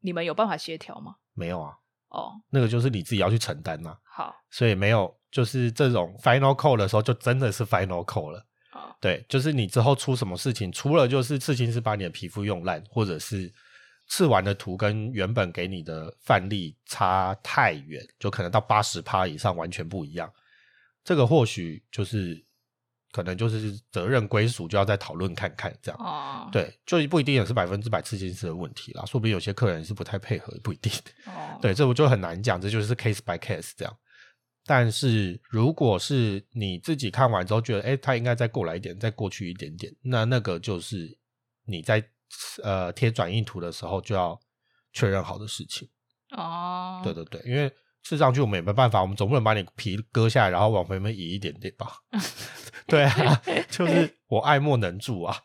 [0.01, 1.17] 你们有办法协调吗？
[1.35, 1.73] 没有啊，
[2.09, 8.45] 哦，那个就是你自己要去承担呐、好，所以没有就是这种 final call 的时候，就真的是 final call 了。
[8.71, 13.53] 好，对，就是你之后出什么事情，除了就是刺青师把你的皮肤用烂，或者是
[14.09, 20.33] 刺完的图跟原本给你的范例差太远，就可能到八十趴以上完全不一样。
[21.05, 22.43] 这个或许就是
[23.13, 26.01] 可能就是责任归属，就要再讨论看看这样。
[26.01, 30.93] 哦，，对，就不一定也是百分之百刺青师的问题啦，说不定有些客人是不太配合，也不一定。
[31.27, 33.97] 哦，对，这我就很难讲，这就是 case by case 这样。
[34.67, 41.19] 但是如果是你自己看完之后觉得，哎，他应该再过来一点，再过去一点点，那那个就是
[41.65, 42.07] 你在
[42.63, 44.39] 呃贴转印图的时候就要
[44.93, 45.89] 确认好的事情。
[46.37, 51.93] 哦，对对对，因为刺上去我们也没办法，我们总不能把你皮割下来，然后往旁边移一点点吧？
[52.87, 55.37] 对啊，就 是我爱莫能助啊。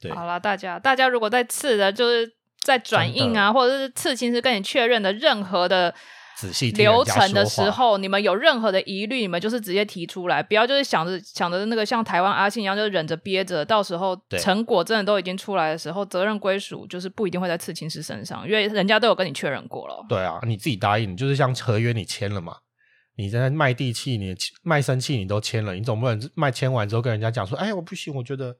[0.00, 5.94] 对，好了，大家大家如果在刺的，就是在转印啊，或者是刺青师跟你确认的任何的
[6.36, 20.04] 仔细听流程的时候，你们有任何的疑虑，你们就是直接提出来，不要就是想着想着那个像台湾阿信一样，就是忍着憋着，到时候对成果真的都已经出来的时候，责任归属就是不一定会在刺青师身上，因为人家都有跟你确认过了。
[20.08, 22.56] 对啊，你自己答应，你就是像合约你签了嘛，
[23.16, 28.54] 你在卖地契、你卖身契你都签了，你总不能卖签完之后跟人家讲说，哎，我不行，我觉得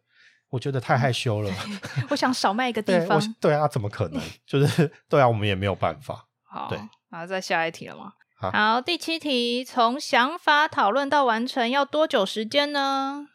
[0.48, 1.52] 我觉得太害羞了。
[2.08, 4.22] 我想少卖一个地，方我，对啊，怎么可能？
[4.46, 6.26] 就是对啊，我们也没有办法。
[6.48, 6.78] 好，对
[7.11, 8.12] 然后再下一题了吗？
[8.38, 13.27] 好第七题，从想法讨论到完成要多久时间呢？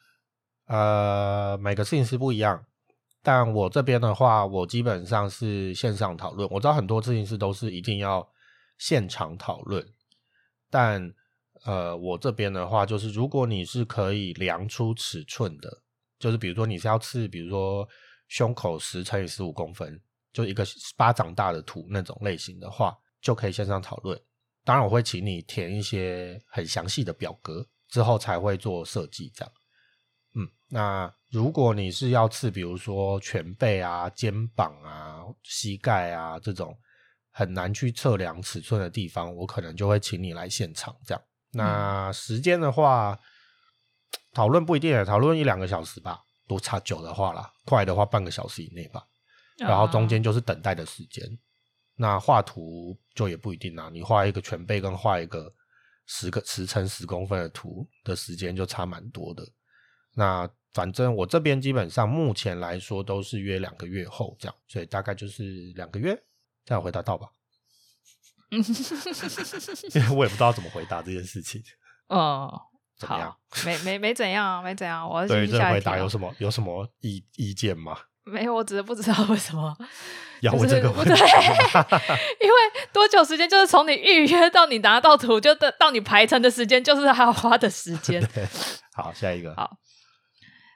[0.67, 2.65] 呃，每个摄影师不一样，
[3.23, 6.47] 但我这边的话，我基本上是线上讨论。
[6.51, 8.27] 我知道很多摄影师都是一定要
[8.77, 9.85] 现场讨论，
[10.69, 11.11] 但
[11.65, 15.81] 呃，我这边的话，就是如果你是可以量出尺寸的，
[16.19, 17.87] 就是比如说你是要刺，比如说
[18.27, 19.99] 胸口十乘以十五公分，
[20.31, 20.63] 就一个
[20.95, 24.19] 巴掌大的图那种类型的话，就可以线上讨论。
[24.63, 29.53] 当然，我会请你填一些很详细的表格，之后才会做设计这样。
[30.35, 36.77] 嗯，那如果你是要刺，比如说全背啊、肩膀啊、膝盖啊这种
[37.31, 41.23] 很难去测量尺寸的地方，我可能就会请你来现场这样。
[41.51, 43.19] 那时间的话，
[44.31, 49.03] 讨论不一定，讨论一两个小时吧，多差久的话啦，快的话半个小时以内吧。
[49.57, 51.23] 然后中间就是等待的时间。
[52.01, 55.53] 那画图就也不一定啦，你画一个全背跟画一个
[56.07, 59.47] 十个十乘十公分的图的时间就差蛮多的。
[60.15, 66.19] 那反正我这边基本上目前来说都是约两个月后这样，所以大概就是两个月，
[66.65, 67.29] 这样回答到吧？
[68.49, 68.59] 因
[70.01, 71.63] 为我也不知道怎么回答这件事情。
[72.09, 72.59] 哦，
[72.97, 75.07] 怎么样好，没没没怎样，没怎样。
[75.07, 77.95] 我要对于这回答有什么有什么意意见吗？
[78.23, 79.77] 没有，我只是不知道为什么
[80.41, 81.19] 要就是问这个问题对，
[82.45, 82.55] 因为
[82.91, 88.21] 多久时间就是从你预约到你拿到图，就到到你排成的时间，就是他要花的时间。
[88.93, 89.55] 好，下一个。
[89.55, 89.77] 好。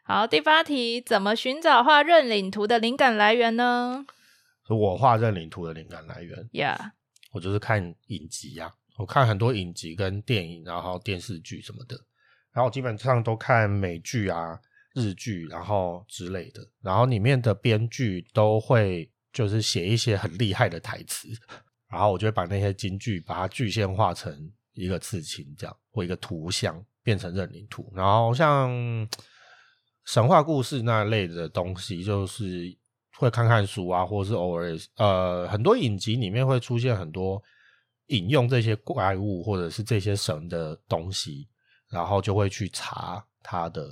[0.07, 4.05] 好，第八题，怎么寻找画认领图的灵感来源呢？
[4.69, 6.93] 我画认领图的灵感来源，呀
[7.31, 11.95] 我就是看影集呀、我看很多影集跟电影，然后电视剧什么的，
[12.53, 14.59] 然后我基本上都看美剧啊、
[14.93, 21.27] 日剧，然后之类的，然后里面的编剧都会就是写一些很厉害的台词，
[21.89, 24.33] 然后我就会把那些金句把它具象化成
[24.75, 28.71] 一个刺青，这样或一个图像变成认领图，然后像
[30.05, 32.73] 神话故事那类的东西，就是
[33.17, 37.43] 会看看书啊，或者是偶尔呃很多影集里面会出现很多
[38.07, 41.49] 引用这些怪物或者是这些神的东西，
[41.89, 43.85] 然后就会去查它的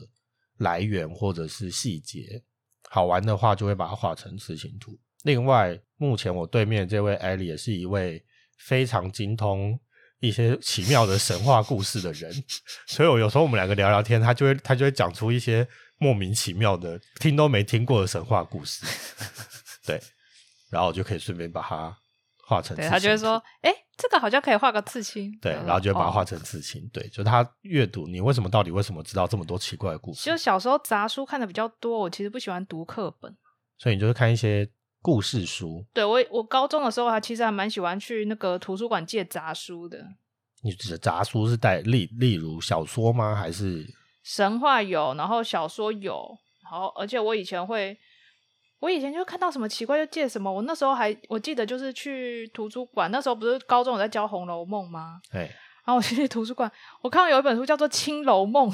[0.60, 2.42] 来源或者是细节。
[2.90, 4.98] 好玩的话，就会把它画成刺青图。
[5.24, 8.24] 另外，目前我对面这位艾莉也是一位
[8.58, 9.78] 非常精通
[10.20, 12.32] 一些奇妙的神话故事的人，
[12.88, 18.86] 所以我有时候我们两个聊聊天，他就会他就会讲出一些莫名其妙的听都没听过的神话故事，
[19.86, 20.00] 对，
[20.70, 21.98] 然后我就可以顺便把它
[22.46, 25.32] 画成刺对青，他就会说，哎、这个好像可以画个刺青。
[25.42, 33.34] 对，嗯然后就会把它画哦成刺青，对，就他阅读你为什么到底为什么知道这么多奇怪的故事就，小时候杂书看的比较多，我其实不喜欢读课本。
[33.78, 34.70] 所以你就是看一些
[35.04, 40.00] 故事书，对我，我高中的时候还其实还蛮喜欢去那个图书馆借杂书的。
[40.64, 43.36] 你指的杂书是带例例如小说吗？
[43.36, 43.86] 还是
[44.24, 47.96] 神话有，然后小说有，然后而且我以前会，
[48.80, 50.50] 我以前就看到什么奇怪就借什么。
[50.50, 55.20] 我那时候还我记得就是去图书馆，那时候不是高中有在教《红楼梦》吗？
[55.34, 55.52] 哎
[55.86, 58.72] 然后我去图书馆，我看到有一本书叫做《青楼梦》，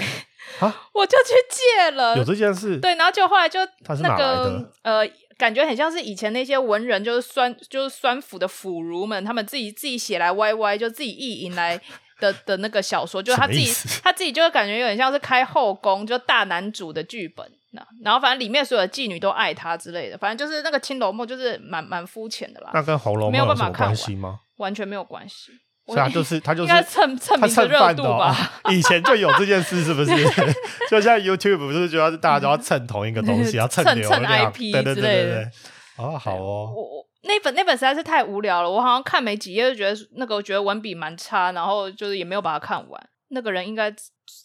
[0.64, 2.16] 啊 我就去借了。
[2.16, 2.80] 有这件事？
[2.80, 5.08] 对，然后就后来就那它是哪来个的呃，
[5.40, 11.80] 感觉很像是以前那些文人，就是酸就是酸腐的腐儒们，他们自己自己写来歪歪，就自己意淫来
[12.20, 13.66] 的 的那个小说，就是他自己
[14.04, 17.50] 他自己就会感觉有点像是开后宫，就大男主的剧本。
[17.72, 24.40] 那然后反正里面所有的妓女都爱他之类的，反正就是那个《青楼梦》就是蛮蛮肤浅的啦，那跟《红楼梦没有》有什么办法看完关系吗？
[24.58, 25.52] 完全没有关系。
[25.90, 28.52] 我是啊，就是他就是他蹭饭的、度吧。
[28.64, 30.12] 哦， 以前就有这件事，是不是？
[30.90, 35.52] 就像 YouTube 不是觉得大家都要蹭同一个东西，要蹭蹭蹭流量，IP 对对对之类的对对。
[35.98, 43.10] 哦，好哦，我我那本那本实在是太无聊了，我好像看没几页就觉得那个我觉得文笔蛮差，然后就是也没有把它看完。
[43.32, 43.94] 那个人应该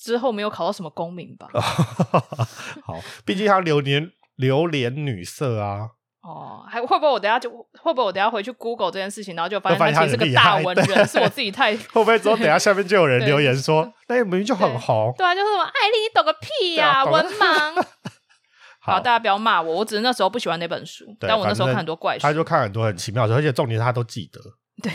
[0.02, 1.48] 之后没有考到什么功名吧？
[2.84, 5.88] 好，毕竟他流年流连女色啊，
[6.24, 15.12] 哦，还会不会我等下就会不会我等下回去 Google 这件事情，然后就发现他他其实是个大文人，是我自己太 会不会之后等下下面就有人 留言说，那明明就很对红？
[15.18, 17.84] 对啊，就是什么艾丽，你懂个屁呀、啊文盲。
[18.80, 22.22] 好，大家不要骂我，我只是那时候不喜欢那本书，但我那时候看很多怪书。
[22.22, 24.40] 他就看很多很奇妙的，而且重点是他都记得。
[24.82, 24.92] 对，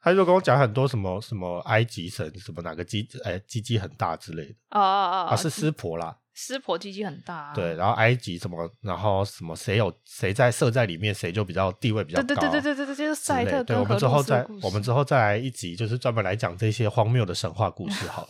[0.00, 7.52] 他就跟我讲很多什么什么埃及神什么哪个鸡哎鸡鸡很大之类的哦哦哦，啊，是湿婆啦，湿婆鸡鸡很大、啊。
[7.54, 18.28] 对，然后埃及什么，然后什么谁有谁在设在里面，谁就比较地位比较对高，对对对对对对，就是赛特跟我们之荷后再我们之后再来一集，就是专门来讲这些荒谬的神话故事好了。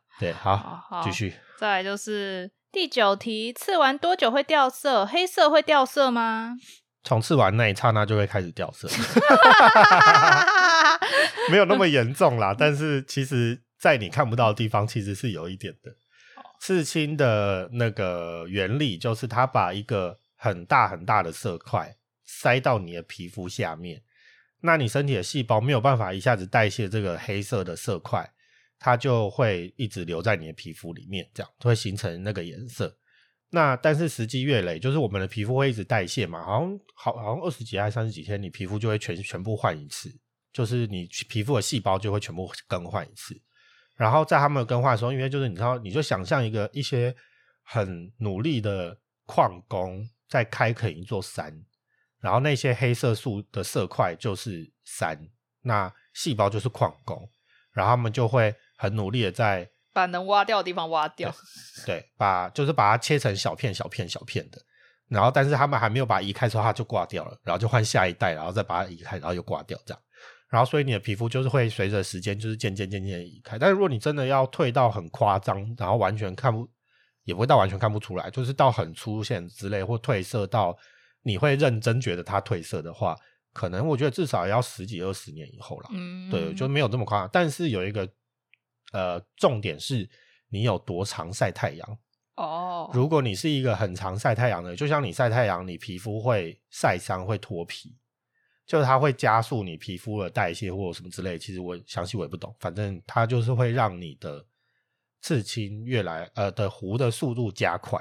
[0.20, 1.34] 对，好好，好继续。
[1.58, 5.06] 再来就是第九题，刺完多久会掉色？
[5.06, 6.54] 黑色会掉色吗？
[7.02, 8.86] 从刺完那一刹那就会开始掉色，
[11.50, 12.54] 没有那么严重啦。
[12.56, 15.90] 但是其实，在你看不到的地方，其实是有一点的。
[16.60, 24.02] 刺青的那个原理就是，它把一个很大很大的色块塞到你的皮肤下面，
[24.60, 28.30] 那你身体的细胞没有办法一下子代谢这个黑色的色块，
[28.78, 32.94] 它就会一直留在你的皮肤里面，这样会形成那个颜色。
[33.48, 40.14] 那但是时机越累，就是我们的皮肤会一直代谢嘛，好像好好像二十几还三十几天，你皮肤就会全全部换一次，
[40.52, 43.34] 就是你皮肤的细胞就会全部更换一次。
[44.00, 47.14] 然后在他们更换的时候，因为就是你知道，你就想象一个一些
[47.62, 51.52] 很努力的矿工在开垦一座山，
[52.18, 55.28] 然后那些黑色素的色块就是山，
[55.64, 57.30] 那细胞就是矿工，
[57.72, 61.30] 然后他们就会很努力的在把能挖掉的地方挖掉，
[61.84, 64.58] 对，把就是把它切成小片小片小片的，
[65.08, 70.02] 然后但是他们还没有把它移开的时候，它就挂掉了，然后就换下一代，然后再把它移开，然后又挂掉这样。
[70.50, 73.56] 然后，所以你的皮肤就是会随着时间，就是渐渐渐渐移开。
[73.56, 76.68] 但是，如果你真的要退到很夸张，然后完全看不，
[77.22, 80.76] 也不会到完全看不出来，就是到很出现之类，或褪色到
[81.22, 83.16] 你会认真觉得它褪色的话，
[83.52, 85.88] 可能我觉得至少要十几二十年以后了。
[85.92, 87.30] 嗯，对，就没有这么夸张。
[87.32, 88.08] 但是有一个
[88.92, 90.10] 呃重点是，
[90.48, 91.98] 你有多长晒太阳
[92.34, 92.90] 哦。
[92.92, 97.96] 如果你是一个很常晒太阳的，就像你晒太阳，你皮肤会晒伤，会脱皮。
[98.70, 104.46] 就是它会加速你皮肤的代谢或什么之类，其实我详细我也不懂，反正它就是会让你的
[105.20, 108.00] 刺青越来呃的糊的速度加快。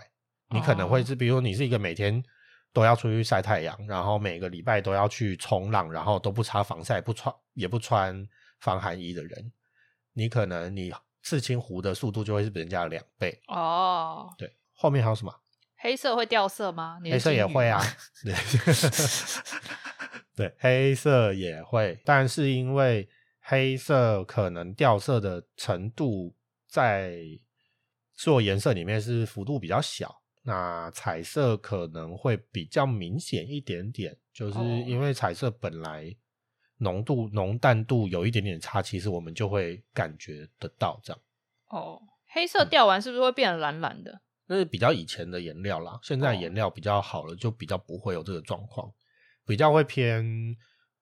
[0.51, 2.23] 你可能会是，比如你是一个每天
[2.71, 8.23] 都要出去晒太阳，然后每个礼拜都要去冲浪，然后都不擦防晒、不穿也不穿
[8.59, 9.51] 防寒衣的人，
[10.13, 14.31] 你可能你刺青糊的速度就会是别人家的两倍哦。
[14.37, 15.33] 对，后面还有什么？
[15.81, 16.99] 黑色会掉色吗？
[17.03, 17.81] 黑色也会啊。
[20.39, 20.55] 对。
[20.57, 23.09] 黑色也会，但是因为
[23.41, 26.33] 黑色可能掉色的程度
[26.67, 27.19] 在
[28.15, 36.15] 所有颜色里面是幅度比较小，那彩色可能会比较明显一点点，就是因为彩色本来
[36.77, 41.21] 浓度浓淡度有一点点差，其实我们就会感觉得到这样。
[41.67, 44.21] 哦，黑色掉完是不是会变得蓝蓝的？
[44.47, 48.91] 那是比较以前的颜料啦，现在颜料比较好了，就比较不会有这个状况。
[49.49, 50.55] 比较会偏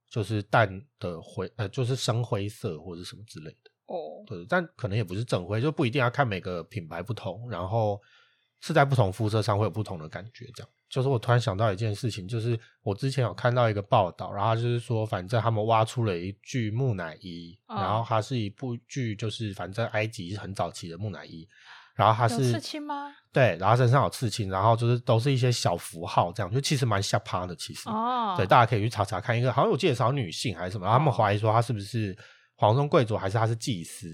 [0.10, 4.24] 就是淡的灰，呃，就是深灰色或者什么之类的哦。
[4.26, 8.02] 对，但可能也不是正灰，就不一定要看每个品牌不同，然后
[8.62, 10.50] 是在不同肤色上会有不同的感觉。
[10.56, 21.46] 这样，就是我突然想到一件事情，就是我之前有看到一个报道，然后就是说，反正他们挖出了一具木乃伊，然后它是一部剧，就是反正埃及很早期的木乃伊。
[21.98, 23.12] 然后他是刺青吗？
[23.34, 27.56] 对，然后身上有刺青，然后就是都是一些小符号，这样就其实蛮吓趴的。
[27.56, 29.38] 其实哦，对，大家可以去查查看。
[29.38, 32.16] 一个好像有介绍女性还是什么，他们怀疑说她是不是
[32.56, 34.08] 皇中贵族，还是她是祭司，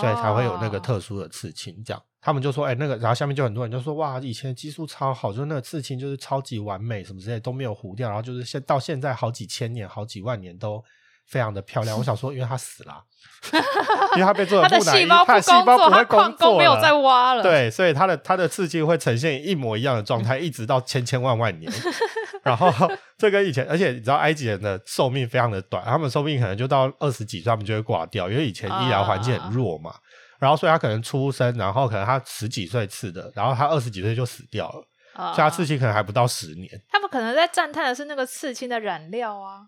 [0.00, 1.82] 所以才会有那个特殊的刺青。
[1.84, 10.82] 这样他们就说，哎，那个，然后下面就很多人就说，哇，以前技术超好，就是那个刺青就是超级完美，什么之类都没有糊掉，然后就是现到现在好几千年、好几万年都。
[11.28, 13.04] 非常的漂亮，我想说，因为他死了，
[14.16, 21.70] 因为他被做了木乃伊，他的细胞不会工作没有再挖了，对，所以他的他的刺激会呈现一模一样的状态，一直到千千万万年。
[22.42, 22.72] 然后
[23.18, 29.94] 这跟以前，而且你知道埃及人的寿命非常的短，他们寿命可能就到二十几岁，他们就会挂掉，因为以前医疗环境很弱嘛。
[30.38, 36.80] 然后所以他可能出生，然后可能他十几岁刺的，然后他二十几岁就死掉了，所以他刺青可能还不到十年。
[36.88, 39.66] 他们可能在赞叹的是那个刺青的染料啊。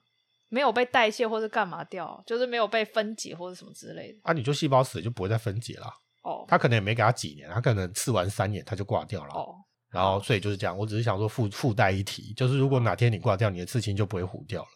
[0.50, 4.18] 没有被代谢或是干嘛掉，就是没有被分解或者什么之类的。
[4.24, 5.86] 啊，你就细胞死就不会再分解了。
[6.22, 9.32] 哦，他可能也没给他几年，他可能刺完三年他就挂掉了。
[9.32, 9.54] 哦，
[9.90, 10.76] 然后所以就是这样。
[10.76, 14.68] 我只是想说附附带一提，就是如果哪天你挂掉，你的刺青就不会糊掉了。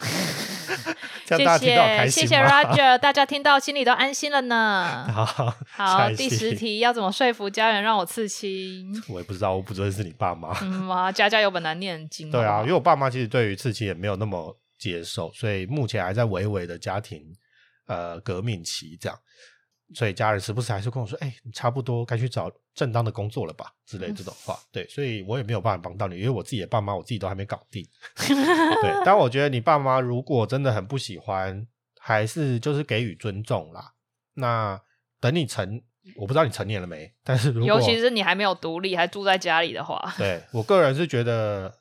[1.30, 5.06] 谢谢谢谢 Roger，大家听到心里都安心了呢。
[5.14, 8.90] 好，好，第十题要怎么说服家人让我刺青？
[9.08, 10.52] 我也不知道，我不认识你爸妈。
[10.62, 12.32] 嗯啊，家家有本难念经。
[12.32, 14.58] 对啊，因为我爸妈其实对于刺青也没有那么。
[14.80, 17.30] 接受，所以目前还在微微的家庭
[17.86, 19.18] 呃革命期这样，
[19.94, 24.58] 所以家人时不时还是跟我说：“哎，你差不多该去找正当的工作了吧？”之类这种话。
[24.72, 27.86] 对，所以我也没有办法帮到你，因为我自己的爸妈我自己都还没搞定。
[28.16, 31.66] 对，但我觉得你爸妈如果真的很不喜欢，
[32.00, 33.92] 还是就是给予尊重啦。
[34.34, 34.80] 那
[35.20, 35.82] 等你成，
[36.16, 41.79] 我不知道你成年了没，但是如果尤其是你还没有独立，还住在家里的话，对我个人是觉得。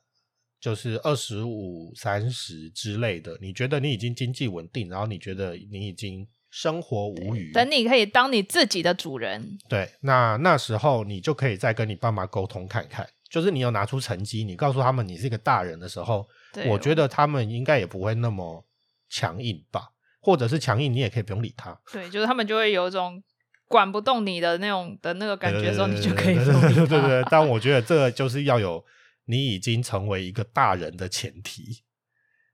[0.59, 9.57] 就是二十五、三十之类的，你觉得你已经经济稳定，然后你觉得你已经生活无余，等你可以当你自己的主人。
[9.69, 16.27] 对，那那时候你就可以再跟你爸妈沟通看看，就是你有拿出成绩，你告诉他们你是一个大人的时候，
[16.67, 18.65] 我觉得他们应该也不会那么
[19.09, 19.89] 强硬吧，
[20.19, 21.79] 或者是强硬，你也可以不用理他。
[21.93, 23.23] 对，就是他们就会有一种
[23.67, 27.23] 管不动你的那种的那个感觉的时候，你就可以对对对。
[27.29, 28.83] 但我觉得这个就是要有
[29.29, 31.83] 你已经成为一个大人的前提。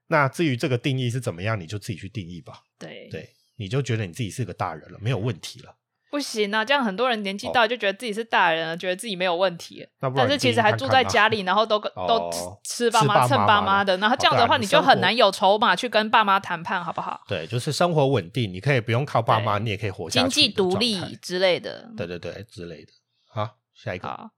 [0.07, 2.61] 那至于这个定义是怎么样，你就自己去定义吧。
[2.77, 5.77] 对对，你就觉得你自己是个大人了，没有问题了。
[6.11, 17.21] 不行啊，这样很多人年纪大就觉得自己是大人了，觉得自己没有问题但是其实还住在家里，然后都跟都哦吃爸妈蹭吃爸妈的，然后这样的话，你你就很难有筹码去跟爸妈谈判，好不好？
[17.27, 21.91] 对，就是生活稳定，你可以不用靠爸妈，你也可以活下经济独立之类的。
[21.97, 22.91] 对对对之类的。
[23.27, 24.29] 好，下一个好，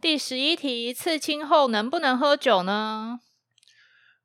[0.00, 3.20] 第十一题，刺青后能不能喝酒呢？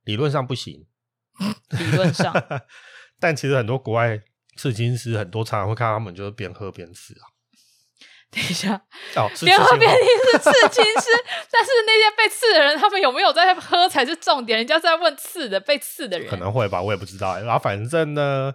[0.03, 0.85] 理论上不行，
[1.79, 2.33] 理论上，
[3.19, 4.19] 但其实很多国外
[4.57, 7.23] 刺青师很多常常会看他们就是边喝边刺啊。
[8.29, 8.73] 等一下，
[9.15, 11.07] 哦， 边喝边听是刺青师，
[11.51, 14.57] 但是那些被刺的人，他们有没有在喝才是重点。
[14.57, 17.41] 人家是在问刺的被刺的人，可能会吧，我也不知道欸。
[17.43, 18.53] 然后反正呢，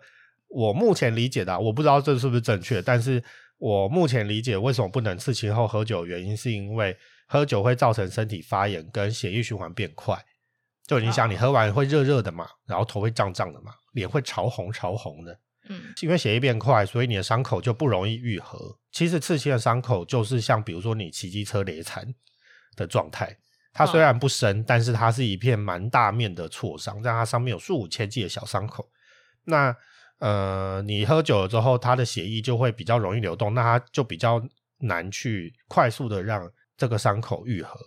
[0.49, 3.23] 我目前理解的啊、我不知道这是不是正确，但是
[3.59, 6.97] 我目前理解为什么不能刺青后喝酒，原因是因为
[7.27, 10.23] 喝酒会造成身体发炎跟血液循环变快。
[10.87, 18.79] 就你想，哦你喝完会热热的嘛，然后头会胀胀的嘛，脸会潮红潮红的，嗯，因为血液变快，所以你的伤口就不容易愈合。
[18.93, 22.15] 其实刺青的伤口就是像比如说你骑机车裂残
[22.77, 23.37] 的状态，
[23.73, 28.89] 它虽然不深，但是它是一片蛮大面的挫伤，让它上面有数五千计的小伤口。
[29.45, 29.77] 那
[30.19, 34.43] 呃，你喝酒了之后，它的血液就会比较容易流动，那它就比较
[34.79, 37.79] 难去快速的让这个伤口愈合。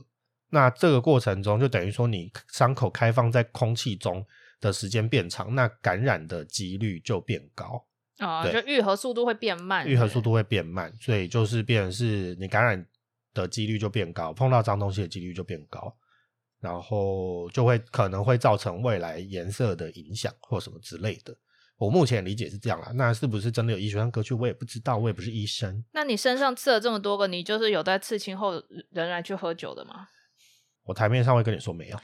[0.51, 4.25] 那这个过程中，就等于说你伤口开放在空气中
[4.59, 7.86] 的时间变长，那感染的几率就变高。
[8.17, 12.86] 啊、就愈合速度会变慢，愈合速度会变慢，所以就是变成是你感染
[13.34, 15.95] 的几率就变高，碰到脏东西的几率就变高，
[16.59, 21.34] 然后就会可能会造成未来颜色的影响或什么之类的。
[21.80, 25.84] 我目前理解是这样啦，那是不是真的有医学上科学，我也不知道，我也不是医生。
[25.93, 28.61] 那你身上刺了这么多个，你就是有在刺青后
[28.91, 30.09] 仍然去喝酒的吗？
[30.84, 31.97] 我台面上会跟你说没有，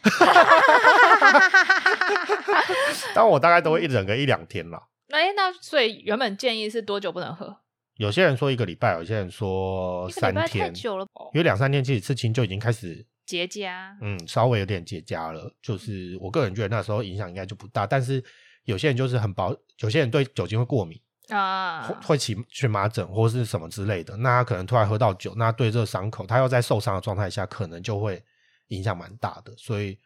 [3.14, 4.82] 但我大概都会一整个一两天啦。
[5.10, 7.58] 哎，那所以原本建议是多久不能喝？
[7.98, 13.72] 有些人说一个礼拜，有些人说三天太久了，哦因为两三天其实刺青就已经开始结痂。
[14.02, 15.52] 嗯，稍微有点结痂了。
[15.62, 18.24] 就是我个人觉得那时候影响应该就不大，但是
[18.66, 21.00] 有些人就是很保，有些人对酒精会过敏，
[21.30, 24.18] 啊会，会起荨麻疹或是什么之类的。
[24.18, 28.24] 那他可能突然喝到酒，那对这个伤口，他要在受伤的状态下，可能就会
[28.68, 29.56] 影响蛮大的。
[29.58, 29.98] 所以，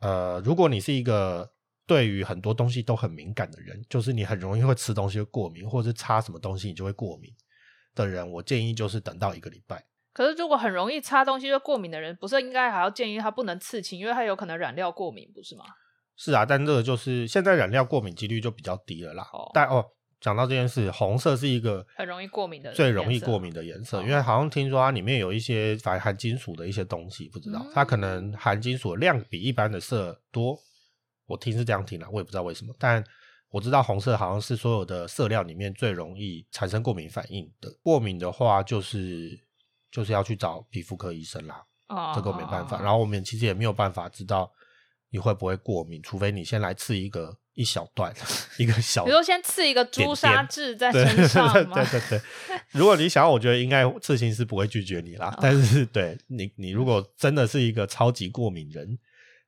[0.00, 1.50] 呃，如果你是一个
[1.86, 7.32] 对于很多东西都很敏感的人，就是你很容易会吃东西会过敏，或者是擦什么东西你就会过敏
[7.94, 9.84] 的人，我建议就是等到一个礼拜。
[10.12, 15.64] 可是如果很容易擦东西就过敏的人，不是应该还要建议他不能刺青，因为他有可能染料过敏，不是吗？
[16.16, 19.28] 是啊，但这个就是现在染料过敏几率就比较低了啦。
[19.32, 19.84] 哦但哦，
[20.20, 30.58] 讲到这件事，红色是一个很容易过敏的最容易过敏的颜色，哦因为好像听说它里面有一些反含金属的一些东西，不知道、嗯它可能含金属的量比一般的色多。
[31.26, 33.02] 我听是这样听的，我也不知道为什么，但
[33.50, 37.70] 我知道红色好像是所有的色料里面最容易产生过敏反应的。
[37.82, 39.30] 过敏的话，就是
[39.90, 41.64] 就是要去找皮肤科医生啦。
[41.88, 42.78] 哦，这个我没办法。
[42.78, 44.50] 哦然后我们其实也没有办法知道
[45.14, 48.12] 你会不会过敏，除非你先来刺一个一小段，
[48.58, 51.76] 一个小比如说先刺一个朱砂痣在对身上吗？
[51.76, 52.60] 对对对对。
[52.72, 55.28] 如果你想要，我觉得应该刺青师不会拒绝你啦。
[55.28, 58.98] 哦但是对你，你如果真的是一个超级过敏人，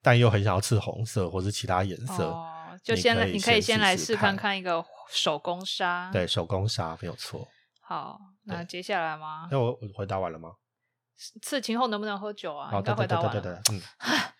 [0.00, 6.08] 但又很想要刺红色或是其他颜色，哦，就先你可以先来试看看看一个手工纱。
[6.12, 7.48] 对，手工纱没有错。
[7.80, 9.48] 好，那接下来吗？
[9.50, 10.50] 那我我回答完了吗？
[11.42, 12.70] 刺青后能不能喝酒啊？
[12.70, 13.32] 好，应该对对回答完了。
[13.32, 13.82] 对对对对，嗯，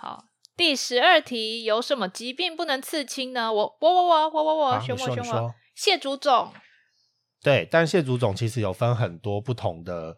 [0.00, 0.26] 好，
[0.56, 3.52] 第十二题，有什么疾病不能刺青呢？
[3.52, 6.52] 我我我我我我我好，选你我选我蟹足肿。
[7.42, 10.16] 对，但蟹足肿其实有分很多不同的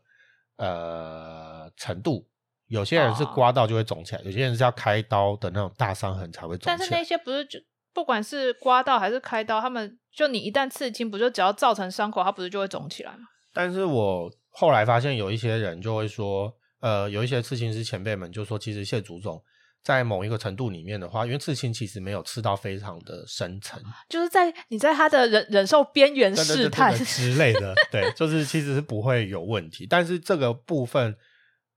[0.56, 2.28] 呃程度，
[2.66, 7.02] 有些人是哦刮到就会肿起来，有些人是要开刀的那种大伤痕才会肿起来但是那。
[7.02, 7.58] 些不是就
[7.94, 13.24] 不管是刮到还是开刀，他们就你一旦刺青，不就只要造成伤口，它不是就会肿起来吗？
[13.52, 19.42] 但是我后来发现有一些人就会说，呃，有一些刺青师前辈们就说，其实蟹足肿
[19.82, 29.86] 在某一个程度里面的话，因为刺青其实没有刺到非常的深层，就是在你在他的忍忍受边缘试探之类的， 对，就是其实是不会有问题。
[29.88, 31.16] 但是这个部分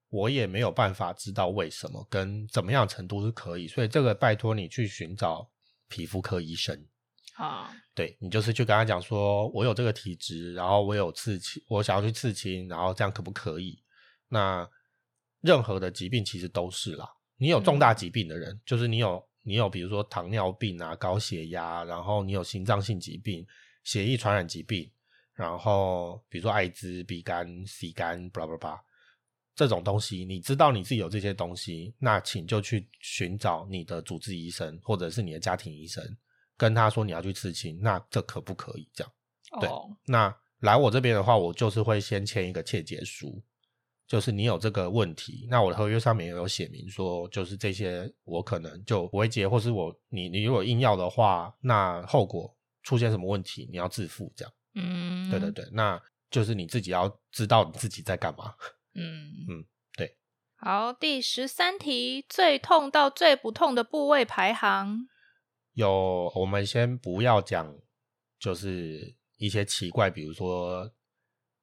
[0.09, 5.49] 我也没有办法知道为什么跟怎么样程度是可以，所以这个拜托你去寻找
[5.87, 6.85] 皮肤科医生。
[7.35, 7.71] 啊。
[7.95, 13.79] 对你就是去跟他讲说，我有这个体质，然后我有刺青，我想要去刺青，然后这样可不可以？
[14.29, 14.67] 那
[15.41, 17.07] 任何的疾病其实都是啦，
[17.43, 23.45] 你有重大疾病的人，就是你有你有比如说糖尿病啊、高血压，然后你有心脏性疾病、
[23.83, 24.89] 血液传染疾病，
[25.33, 28.79] 然后比如说艾滋、B 肝、C 肝，blah blah blah。
[29.53, 36.01] 这种东西，你知道你自己有这些东西，那请就去寻找你的主治医生或者是你的家庭医生，
[36.55, 38.89] 跟他说你要去刺青，那这可不可以？
[38.93, 39.13] 这样
[39.59, 43.43] 对哦，那来我这边的话，我就是会先签一个切结书，
[44.07, 54.31] 就是你有这个问题，那我的合约上面也有写明说，就是这些我可能就不会接，或是我你你如果硬要的话，那后果出现什么问题，你要自负。
[54.35, 55.99] 这样，嗯，对对，对，那
[56.29, 58.53] 就是你自己要知道你自己在干嘛。
[58.93, 60.15] 嗯 嗯对。
[60.55, 65.07] 好，第十三题，最痛到最不痛的部位排行。
[65.73, 67.75] 有，我们先不要讲，
[68.37, 70.91] 就是一些奇怪，比如说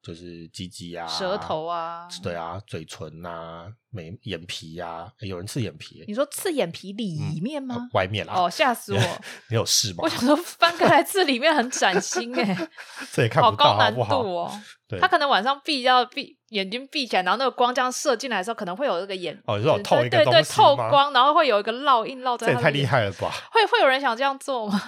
[0.01, 7.89] 就是鸡鸡啊、舌头啊对啊，嘴唇啊、眉眼皮啊，诶有人刺眼皮，你说刺眼皮里面吗呃？
[7.93, 8.33] 外面啦。
[8.35, 8.99] 哦，吓死我！
[9.49, 10.09] 你有事吗我？
[10.09, 12.67] 想说翻开来刺里面很崭新哎，
[13.13, 14.21] 这也看好不到，好高难度不好？
[14.23, 14.61] 哦。
[14.87, 23.31] 对，他可能晚上闭要闭眼睛闭起来，然后那个光这样射进来的时候，可能会有那个眼哦你说有对透一个对对东西吗透光，然后会有一个烙印烙在这也太厉害了吧？
[23.51, 24.81] 会会有人想这样做吗？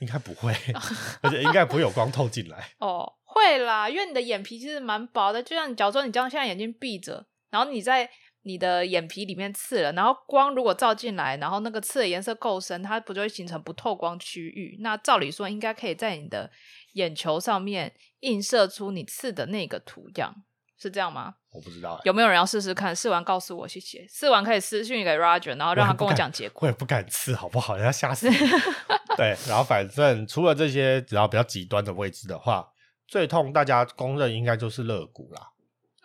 [0.00, 0.54] 应该不会，
[1.22, 2.70] 而且应该不会有光透进来。
[2.78, 8.08] 哦，会啦，因为你的眼皮其实蛮薄的，就像你假如说你这样现在眼睛闭着，然后你在
[8.42, 14.78] 你的眼皮里面刺了，然后光如果照进来，然后那个刺的颜色够深，它不就会形成不透光区域？
[14.80, 16.50] 那照理说应该可以在你的
[16.92, 20.34] 眼球上面映射出你刺的那个图样，
[20.78, 21.34] 是这样吗？
[21.50, 22.94] 我不知道欸，有没有人要试试看？
[22.94, 24.06] 试完告诉我，谢谢。
[24.08, 26.60] 试完可以私信给 Roger，然后让他跟我讲结果。
[26.66, 27.76] 我也不敢刺，好不好？
[27.76, 28.36] 人家吓死你。
[29.16, 32.68] 对，然后反正除了这些，只要比较极端的位置的话，
[33.08, 35.50] 最痛大家公认应该就是肋骨啦，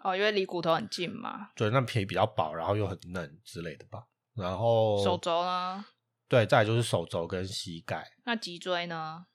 [0.02, 1.50] 哦，因为离骨头很近嘛。
[1.54, 4.06] 对，那皮比较薄，然后又很嫩之类的吧。
[4.34, 5.86] 然后手肘呢？
[6.28, 9.26] 对，再来就是手肘跟膝盖，那脊椎呢？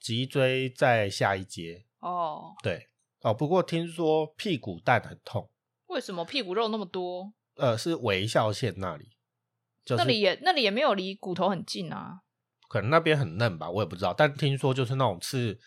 [0.00, 1.84] 脊椎在下一阶。
[1.98, 2.88] 哦，对，
[3.20, 5.50] 哦，不过听说屁股蛋很痛，
[5.88, 7.32] 为什么屁股肉那么多？
[7.56, 9.10] 呃，是微笑线那里，
[9.84, 12.20] 就是那里也那里也没有离骨头很近啊。
[12.68, 14.14] 可能那边很嫩吧，我也不知道。
[14.14, 15.58] 但听说就是那种刺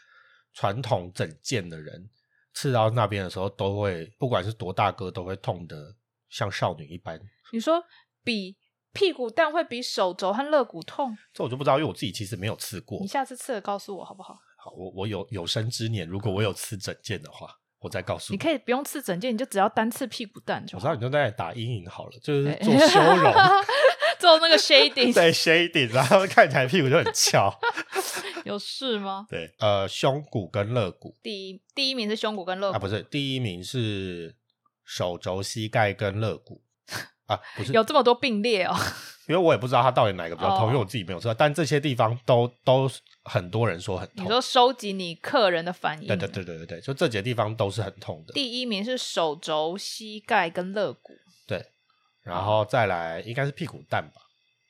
[0.56, 2.10] 传统整件的人，
[2.54, 5.94] 刺到那边的时候，都会不管是多大个，都会痛的
[6.30, 7.20] 像少女一般。
[7.52, 7.84] 你说
[8.24, 8.58] 比
[8.94, 11.16] 屁股蛋会比手肘和肋骨痛？
[11.34, 13.08] 这我就不知道，因为我自己其实没有刺过你。
[13.08, 14.34] 下次刺了告诉我好不好？
[14.58, 17.50] 好，我我有有生之年，如果我有刺整件的话，
[17.80, 20.78] 我再告诉你你可以不用刺整件，你就只要单刺屁股蛋就好。
[20.78, 23.34] 我知道你就在打阴影好了，就是做修容，
[24.20, 27.54] 做那个 shading，对 shading，然后看起来屁股就很翘。
[28.46, 29.26] 有事吗？
[29.30, 34.36] 对，呃，胸骨跟肋骨第一第一名是胸骨跟肋骨，啊，不是第一名是
[34.84, 36.62] 手肘、膝盖跟肋骨
[37.26, 38.76] 啊，不是有这么多并列哦。
[39.28, 41.34] 因为我也不知道它到底哪个比较痛，哦因为我自己没有知道。
[41.34, 42.88] 但这些地方都都
[43.24, 44.24] 很多人说很痛。
[44.24, 48.34] 你说收集你客人的反应，对对对对对对，就这几个地方都是很痛的。
[48.34, 51.14] 第一名是手肘、膝盖跟肋骨。
[51.48, 51.66] 对，
[52.26, 54.22] 然后再来应该是屁股蛋吧？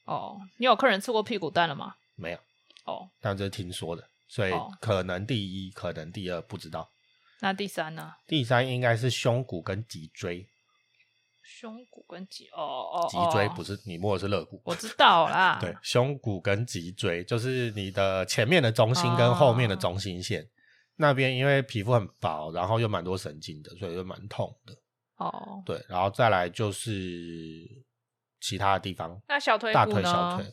[0.04, 1.96] 哦，你有客人吃过屁股蛋了吗？
[2.16, 2.38] 没有，
[2.84, 6.88] 哦，但这是听说的，所以哦可能第一，可能第二不知道。
[7.40, 8.14] 那第三呢？
[8.28, 10.46] 第三应该是胸骨跟脊椎，
[11.42, 14.62] 胸骨跟脊哦哦，脊椎哦不是你摸的是肋骨。
[14.66, 15.58] 我知道啦。
[15.60, 20.48] 对，胸骨跟脊椎就是你的前面的中心跟后面的哦中心线、
[20.98, 24.74] 那边，因为皮肤很薄，然后又蛮多神经的，所以就蛮痛的。
[25.18, 26.92] 哦，对，然后再来就是
[28.40, 29.86] 其他的地方，那小腿大？
[29.86, 30.46] 腿小腿。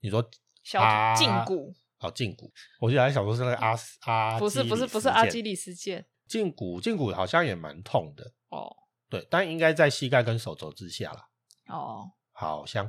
[0.00, 0.24] 你说
[0.62, 3.76] 小啊胫骨哦，胫骨，我就在想说是那个阿
[4.06, 8.74] 阿不是不是不是阿基里斯腱胫骨，胫骨好像也蛮痛的，哦
[9.10, 11.28] 对，但应该在膝盖跟手肘之下啦，
[11.68, 12.86] 哦好像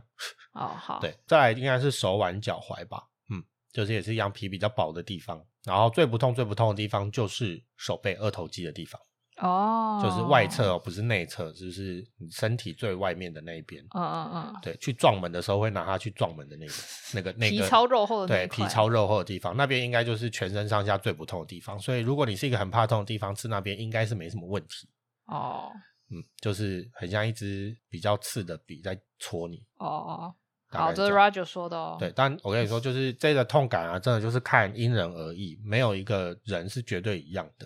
[0.53, 3.43] 哦好，对，再来应该是手腕、脚踝吧，嗯，
[3.73, 9.01] 就是也是一样皮比较薄的地方，然后最不痛、最不痛的地方就是手背二头肌的地方，
[9.41, 13.83] 哦，就是外侧哦，不是内侧，就是你身体最外面的那一边。
[13.95, 16.73] 嗯嗯嗯，对，去撞门的时候会拿它去撞门的那个、
[17.13, 21.79] 那个、那个皮超肉厚的那对皮糙肉厚的地方，那边应该就是全身上下最不痛的地方。
[21.79, 24.87] 所以如果你是一个很怕痛的地方，刺那边应该是没什么问题。
[25.25, 25.71] 哦
[26.13, 29.63] 嗯，就是很像一支比较刺的笔在戳你。
[29.77, 30.35] 哦哦，
[30.67, 31.95] 好，这是 Roger 说的哦。
[31.97, 37.65] 对，但我跟你说，就是这个痛感啊，真的就是看因人而异，没有一个人是绝对一样的。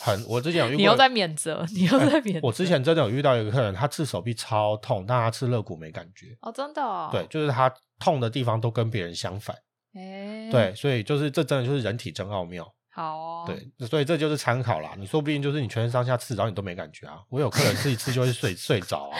[0.00, 2.46] 很，我之前有遇过，你又在免责，你又在免责。
[2.46, 6.36] 我之前真的有遇到一个客人，他刺手臂超痛，但他刺肋骨没感觉。
[6.40, 7.08] 哦，真的哦。
[7.12, 9.56] 对，，就是他痛的地方都跟别人相反。
[9.94, 12.66] 哎，对，所以就是这真的就是人体真奥妙。
[12.90, 14.94] 好哦，，对，所以这就是参考啦。
[14.96, 17.18] 你说不定就是你全身上下刺，然后你都没感觉啊。
[17.28, 19.18] 我有客人刺一次就会睡 睡着啊，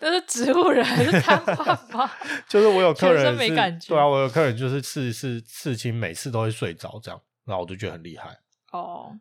[0.00, 2.08] 那是植物人还是瘫痪吗？
[2.48, 8.30] 就是我有客人没感觉对啊，我有客人就是刺刺刺青，每次都会睡着这样，然后我就觉得很厉害。
[8.70, 9.20] 哦，嗯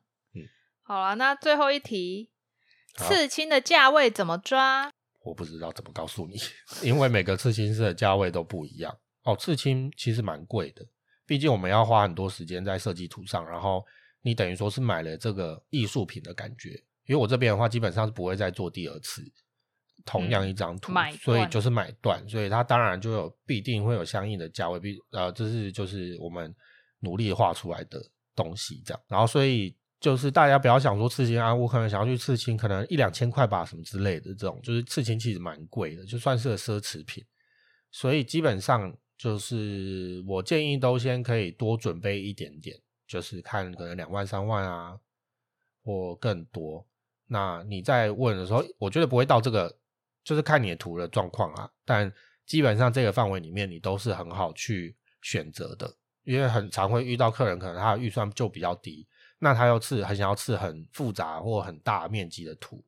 [0.88, 2.30] 好了，那最后一题，
[2.96, 4.92] 好刺青的价位怎么抓？
[5.24, 6.38] 我不知道怎么告诉你，
[6.88, 8.96] 因为每个刺青师的价位都不一样。
[9.24, 10.86] 哦，刺青其实蛮贵的，
[11.26, 13.84] 毕竟我们要花很多时间在设计图上，然后
[14.22, 16.70] 你等于说是买了这个艺术品的感觉。
[17.08, 19.24] 因为我这边的话，基本上是不会再做第二次
[20.06, 26.56] 同样一张图，所以就是买断，所以它当然就有必定会有相应的价位，必呃，这是就是我们
[27.00, 28.00] 努力画出来的
[28.36, 29.04] 东西这样。
[29.08, 37.24] 然后所以就是大家不要想说刺青啊，我可能想要去刺青，可能一两千块吧，什么之类的这种，就是刺青其实蛮贵的，就算是奢侈品。
[37.92, 42.78] 所以基本上就是我建议都先可以多准备一点点，
[43.08, 45.00] 就是看可能两万三万啊，
[45.82, 46.86] 或更多。
[47.28, 49.76] 那你在问的时候，我觉得不会到这个，
[50.24, 51.72] 就是看你的图的状况啊。
[51.86, 52.12] 但
[52.46, 59.08] 基本上这个范围里面，你都是很好去选择的，因为很常会遇到客人，可能他的预算就比较低，
[59.46, 62.84] 那他又刺很想要刺很复杂或很大面积的图，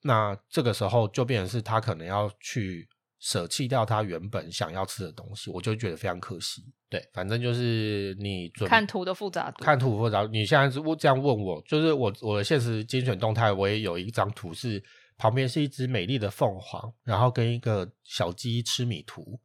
[0.00, 2.88] 那这个时候就变成是他可能要去
[3.18, 6.64] 舍弃掉他原本想要吃的东西，我就觉得非常可惜。
[6.88, 14.82] 对，反正就是你准看图的复杂度，看图复杂，你现在是这样问我，就是我我的现实精选动态，我也有一张图是
[15.18, 19.38] 旁边是一只美丽的凤凰，然后跟一个小鸡吃米图，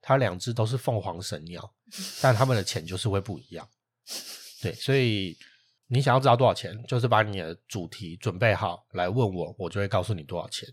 [0.00, 1.74] 它两只都是凤凰神鸟，
[2.22, 3.68] 但它们的钱就是会不一样。
[4.62, 5.36] 对，所以
[5.92, 10.66] 你想要知道多少钱，就是把你的主题准备好来问我，我就会告诉你多少钱。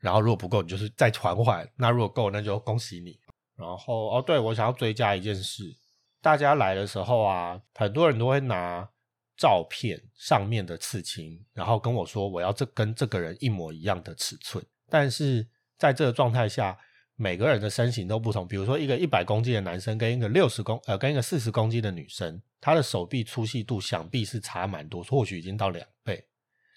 [0.00, 3.20] 然后如果不够，你就是再缓缓；那如果够，那就恭喜你。
[3.54, 5.76] 然后哦，对我想要追加一件事，
[6.20, 8.90] 大家来的时候啊，很多人都会拿
[9.36, 14.66] 照片上面的刺青，然后跟我说我要这跟这个人一模一样的尺寸。
[14.90, 16.76] 但是在这个状态下，
[17.16, 18.46] 每个人的身形都不同。
[18.46, 26.26] 比如说一个一百公斤的男生跟一个六十公呃跟一个四十公斤的女生，她的手臂粗细度想必是差蛮多，或许已经到两倍。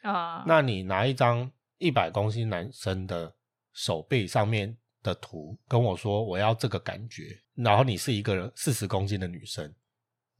[0.04, 3.34] 啊，那你拿一张一百公斤男生的
[3.74, 9.74] 手臂上面的图跟我说我要这个感觉，然后你是一个四十公斤的女生，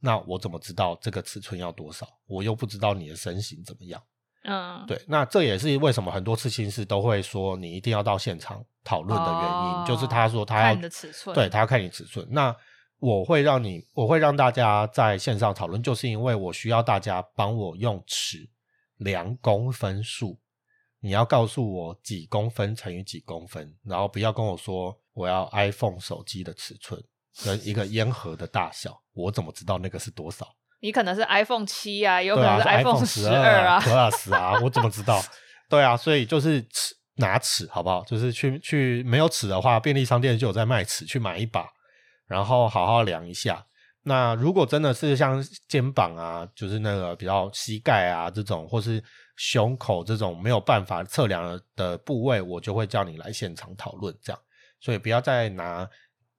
[0.00, 2.08] 那我怎么知道这个尺寸要多少？
[2.26, 4.02] 我又不知道你的身形怎么样。
[4.42, 12.26] 嗯，对，那这也是为什么很多刺青师都会说你一定要到现场讨论的原因，哦就是他说他要看你的尺寸对他要看你尺寸。
[12.30, 12.54] 那
[12.98, 18.48] 我会让你，我会让大家在线上讨论，就是因为我需要大家帮我用尺
[18.96, 20.38] 量公分数。
[21.00, 27.00] 你要告诉我几公分乘以几公分，然后不要跟我说我要 iPhone 手机的尺寸
[27.44, 30.48] 跟一个烟盒的大小，我怎么知道那个是多少？
[30.80, 35.20] 你可能是 iPhone 七啊，有可能是 iPhone 十十二啊，Plus 啊，我怎么知道？
[35.68, 38.02] 对啊，所以就是尺拿尺好不好？
[38.04, 41.68] 就是去去没有尺的话，便利商店就有在卖尺，去买一把，
[42.26, 43.64] 然后好好量一下。
[44.04, 49.02] 那如果真的是像肩膀啊，就是那个比较膝盖啊这种，或是
[49.36, 54.40] 胸口这种没有办法测量的部位，我就会叫你来现场讨论这样。
[54.80, 55.86] 所以不要再拿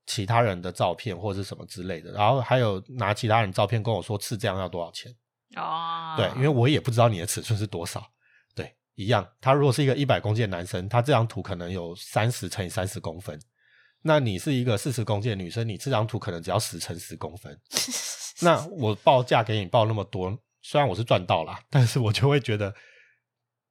[0.09, 5.15] 其他人的照片或者是什么之类的，然后还有拿其他人照片跟我说刺这样要多少钱。
[5.55, 8.03] 哦，对，因为我也不知道你的尺寸是多少。
[8.55, 13.39] 对，一样，他如果是一个一百公斤的男生，他这张图可能有三十乘以三十公分。
[14.01, 17.55] 那你是一个四十公斤的女生，你这张图可能只要十乘十公分。
[18.41, 22.73] 那我报价给你报那么多，虽然我是赚到了，但是我就会觉得，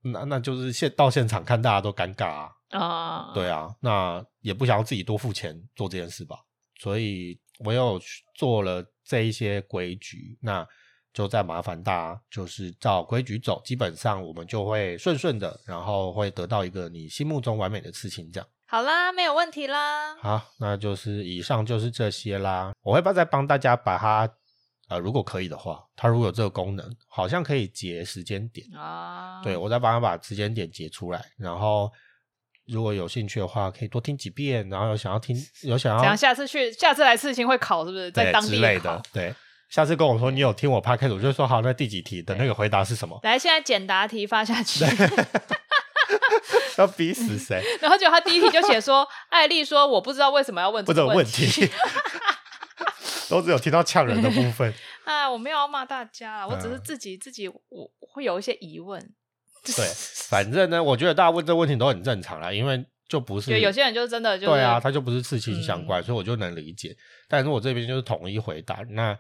[0.03, 2.51] 那那就是现到现场看大家都尴尬啊。
[2.71, 6.37] 啊，对啊，那也不想要自己多付钱做这件事吧，
[6.79, 10.67] 所以我有去做了这一些规矩，那
[11.15, 18.47] 就再麻烦大家就是照规矩走，基本上我们就会顺顺的，然后会得到一个你心目中完美的事情这样。
[18.67, 20.15] 好啦，没有问题啦。
[20.17, 22.73] 好，那就是以上就是这些啦。
[22.83, 24.31] 我会帮再帮大家把它，
[24.89, 28.67] 呃，如果可以的话，它如果有这个功能，好像可以截时间点。
[28.75, 31.91] 啊，对，我再帮他把时间点截出来，然后
[32.67, 36.03] 如果有兴趣的话，可以多听几遍，然后有想要听，有想？
[36.05, 38.11] 要下次去，下次来刺青会考是不是？
[38.11, 39.35] 在对当地之类的，对。
[39.69, 43.21] 下次跟我说你有听我 podcast，我就说好，那第几题的那个回答是什么？
[43.23, 44.83] 来，现在简答题发下 去，
[46.79, 47.63] 要逼死谁？
[47.83, 51.69] 然后就他第一题就写说， 艾丽说我不知道为什么要问这个问题，
[53.29, 54.73] 都只有听到呛人的部分。
[55.05, 59.01] 啊，我没有要骂大家，我只是嗯自己自己我会有一些疑问。
[59.65, 59.87] 对，
[60.29, 66.97] 反正呢，我觉得大家问这个问题都很正常啦，因为就不是就有些人就是真的就是对啊，他就不是刺青相嗯关，所以我就能理解。
[67.29, 68.85] 但是我这边就是统一回答。
[68.91, 69.19] 那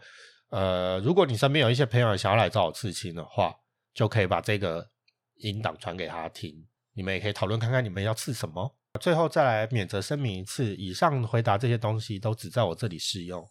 [0.50, 3.54] 呃，如果你身边有一些朋友想要来找我刺青的话，
[3.92, 4.88] 就可以把这个
[5.36, 6.54] 音档传给他听，
[6.94, 8.74] 你们也可以讨论看看你们要刺什么。
[9.00, 13.46] 最后再来免责声明一次，以上回答这些东西都只在我这里适用，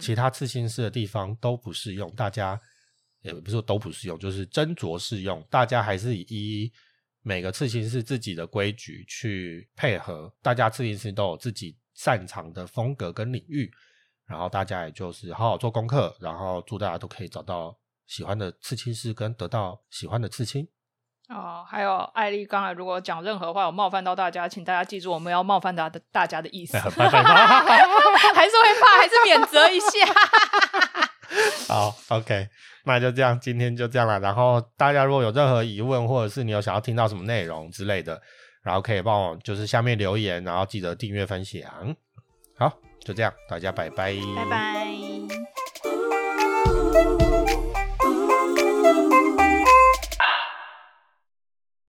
[0.00, 2.10] 其他刺青师的地方都不适用。
[2.14, 2.60] 大家
[3.22, 5.44] 也不是说都不适用，就是斟酌适用。
[5.50, 6.72] 大家还是以
[7.22, 13.70] 每个刺青师自己的规矩去配合，大家刺青师都有自己擅长的风格跟领域，
[14.26, 17.76] 然后大家也就是好好做功课，然后祝大家都可以找到
[18.06, 20.68] 喜欢的刺青师跟得到喜欢的刺青。
[21.28, 26.78] 哦，还有艾丽刚才如果讲任何话有冒犯到大家，请大家记住我们要冒犯大的大家的意思。
[26.78, 27.02] 还是会
[28.80, 29.88] 怕，还是免责一下。
[31.68, 32.48] 好，OK，
[32.84, 34.20] 那就这样，今天就这样了。
[34.20, 38.20] 然后大家如果有任何疑问，或者是你有想要听到什么内容之类的，
[38.62, 41.62] 然后可以帮我就是下面留言，然后记得订阅分享。
[42.56, 45.05] 好，就这样，大家拜拜，拜拜。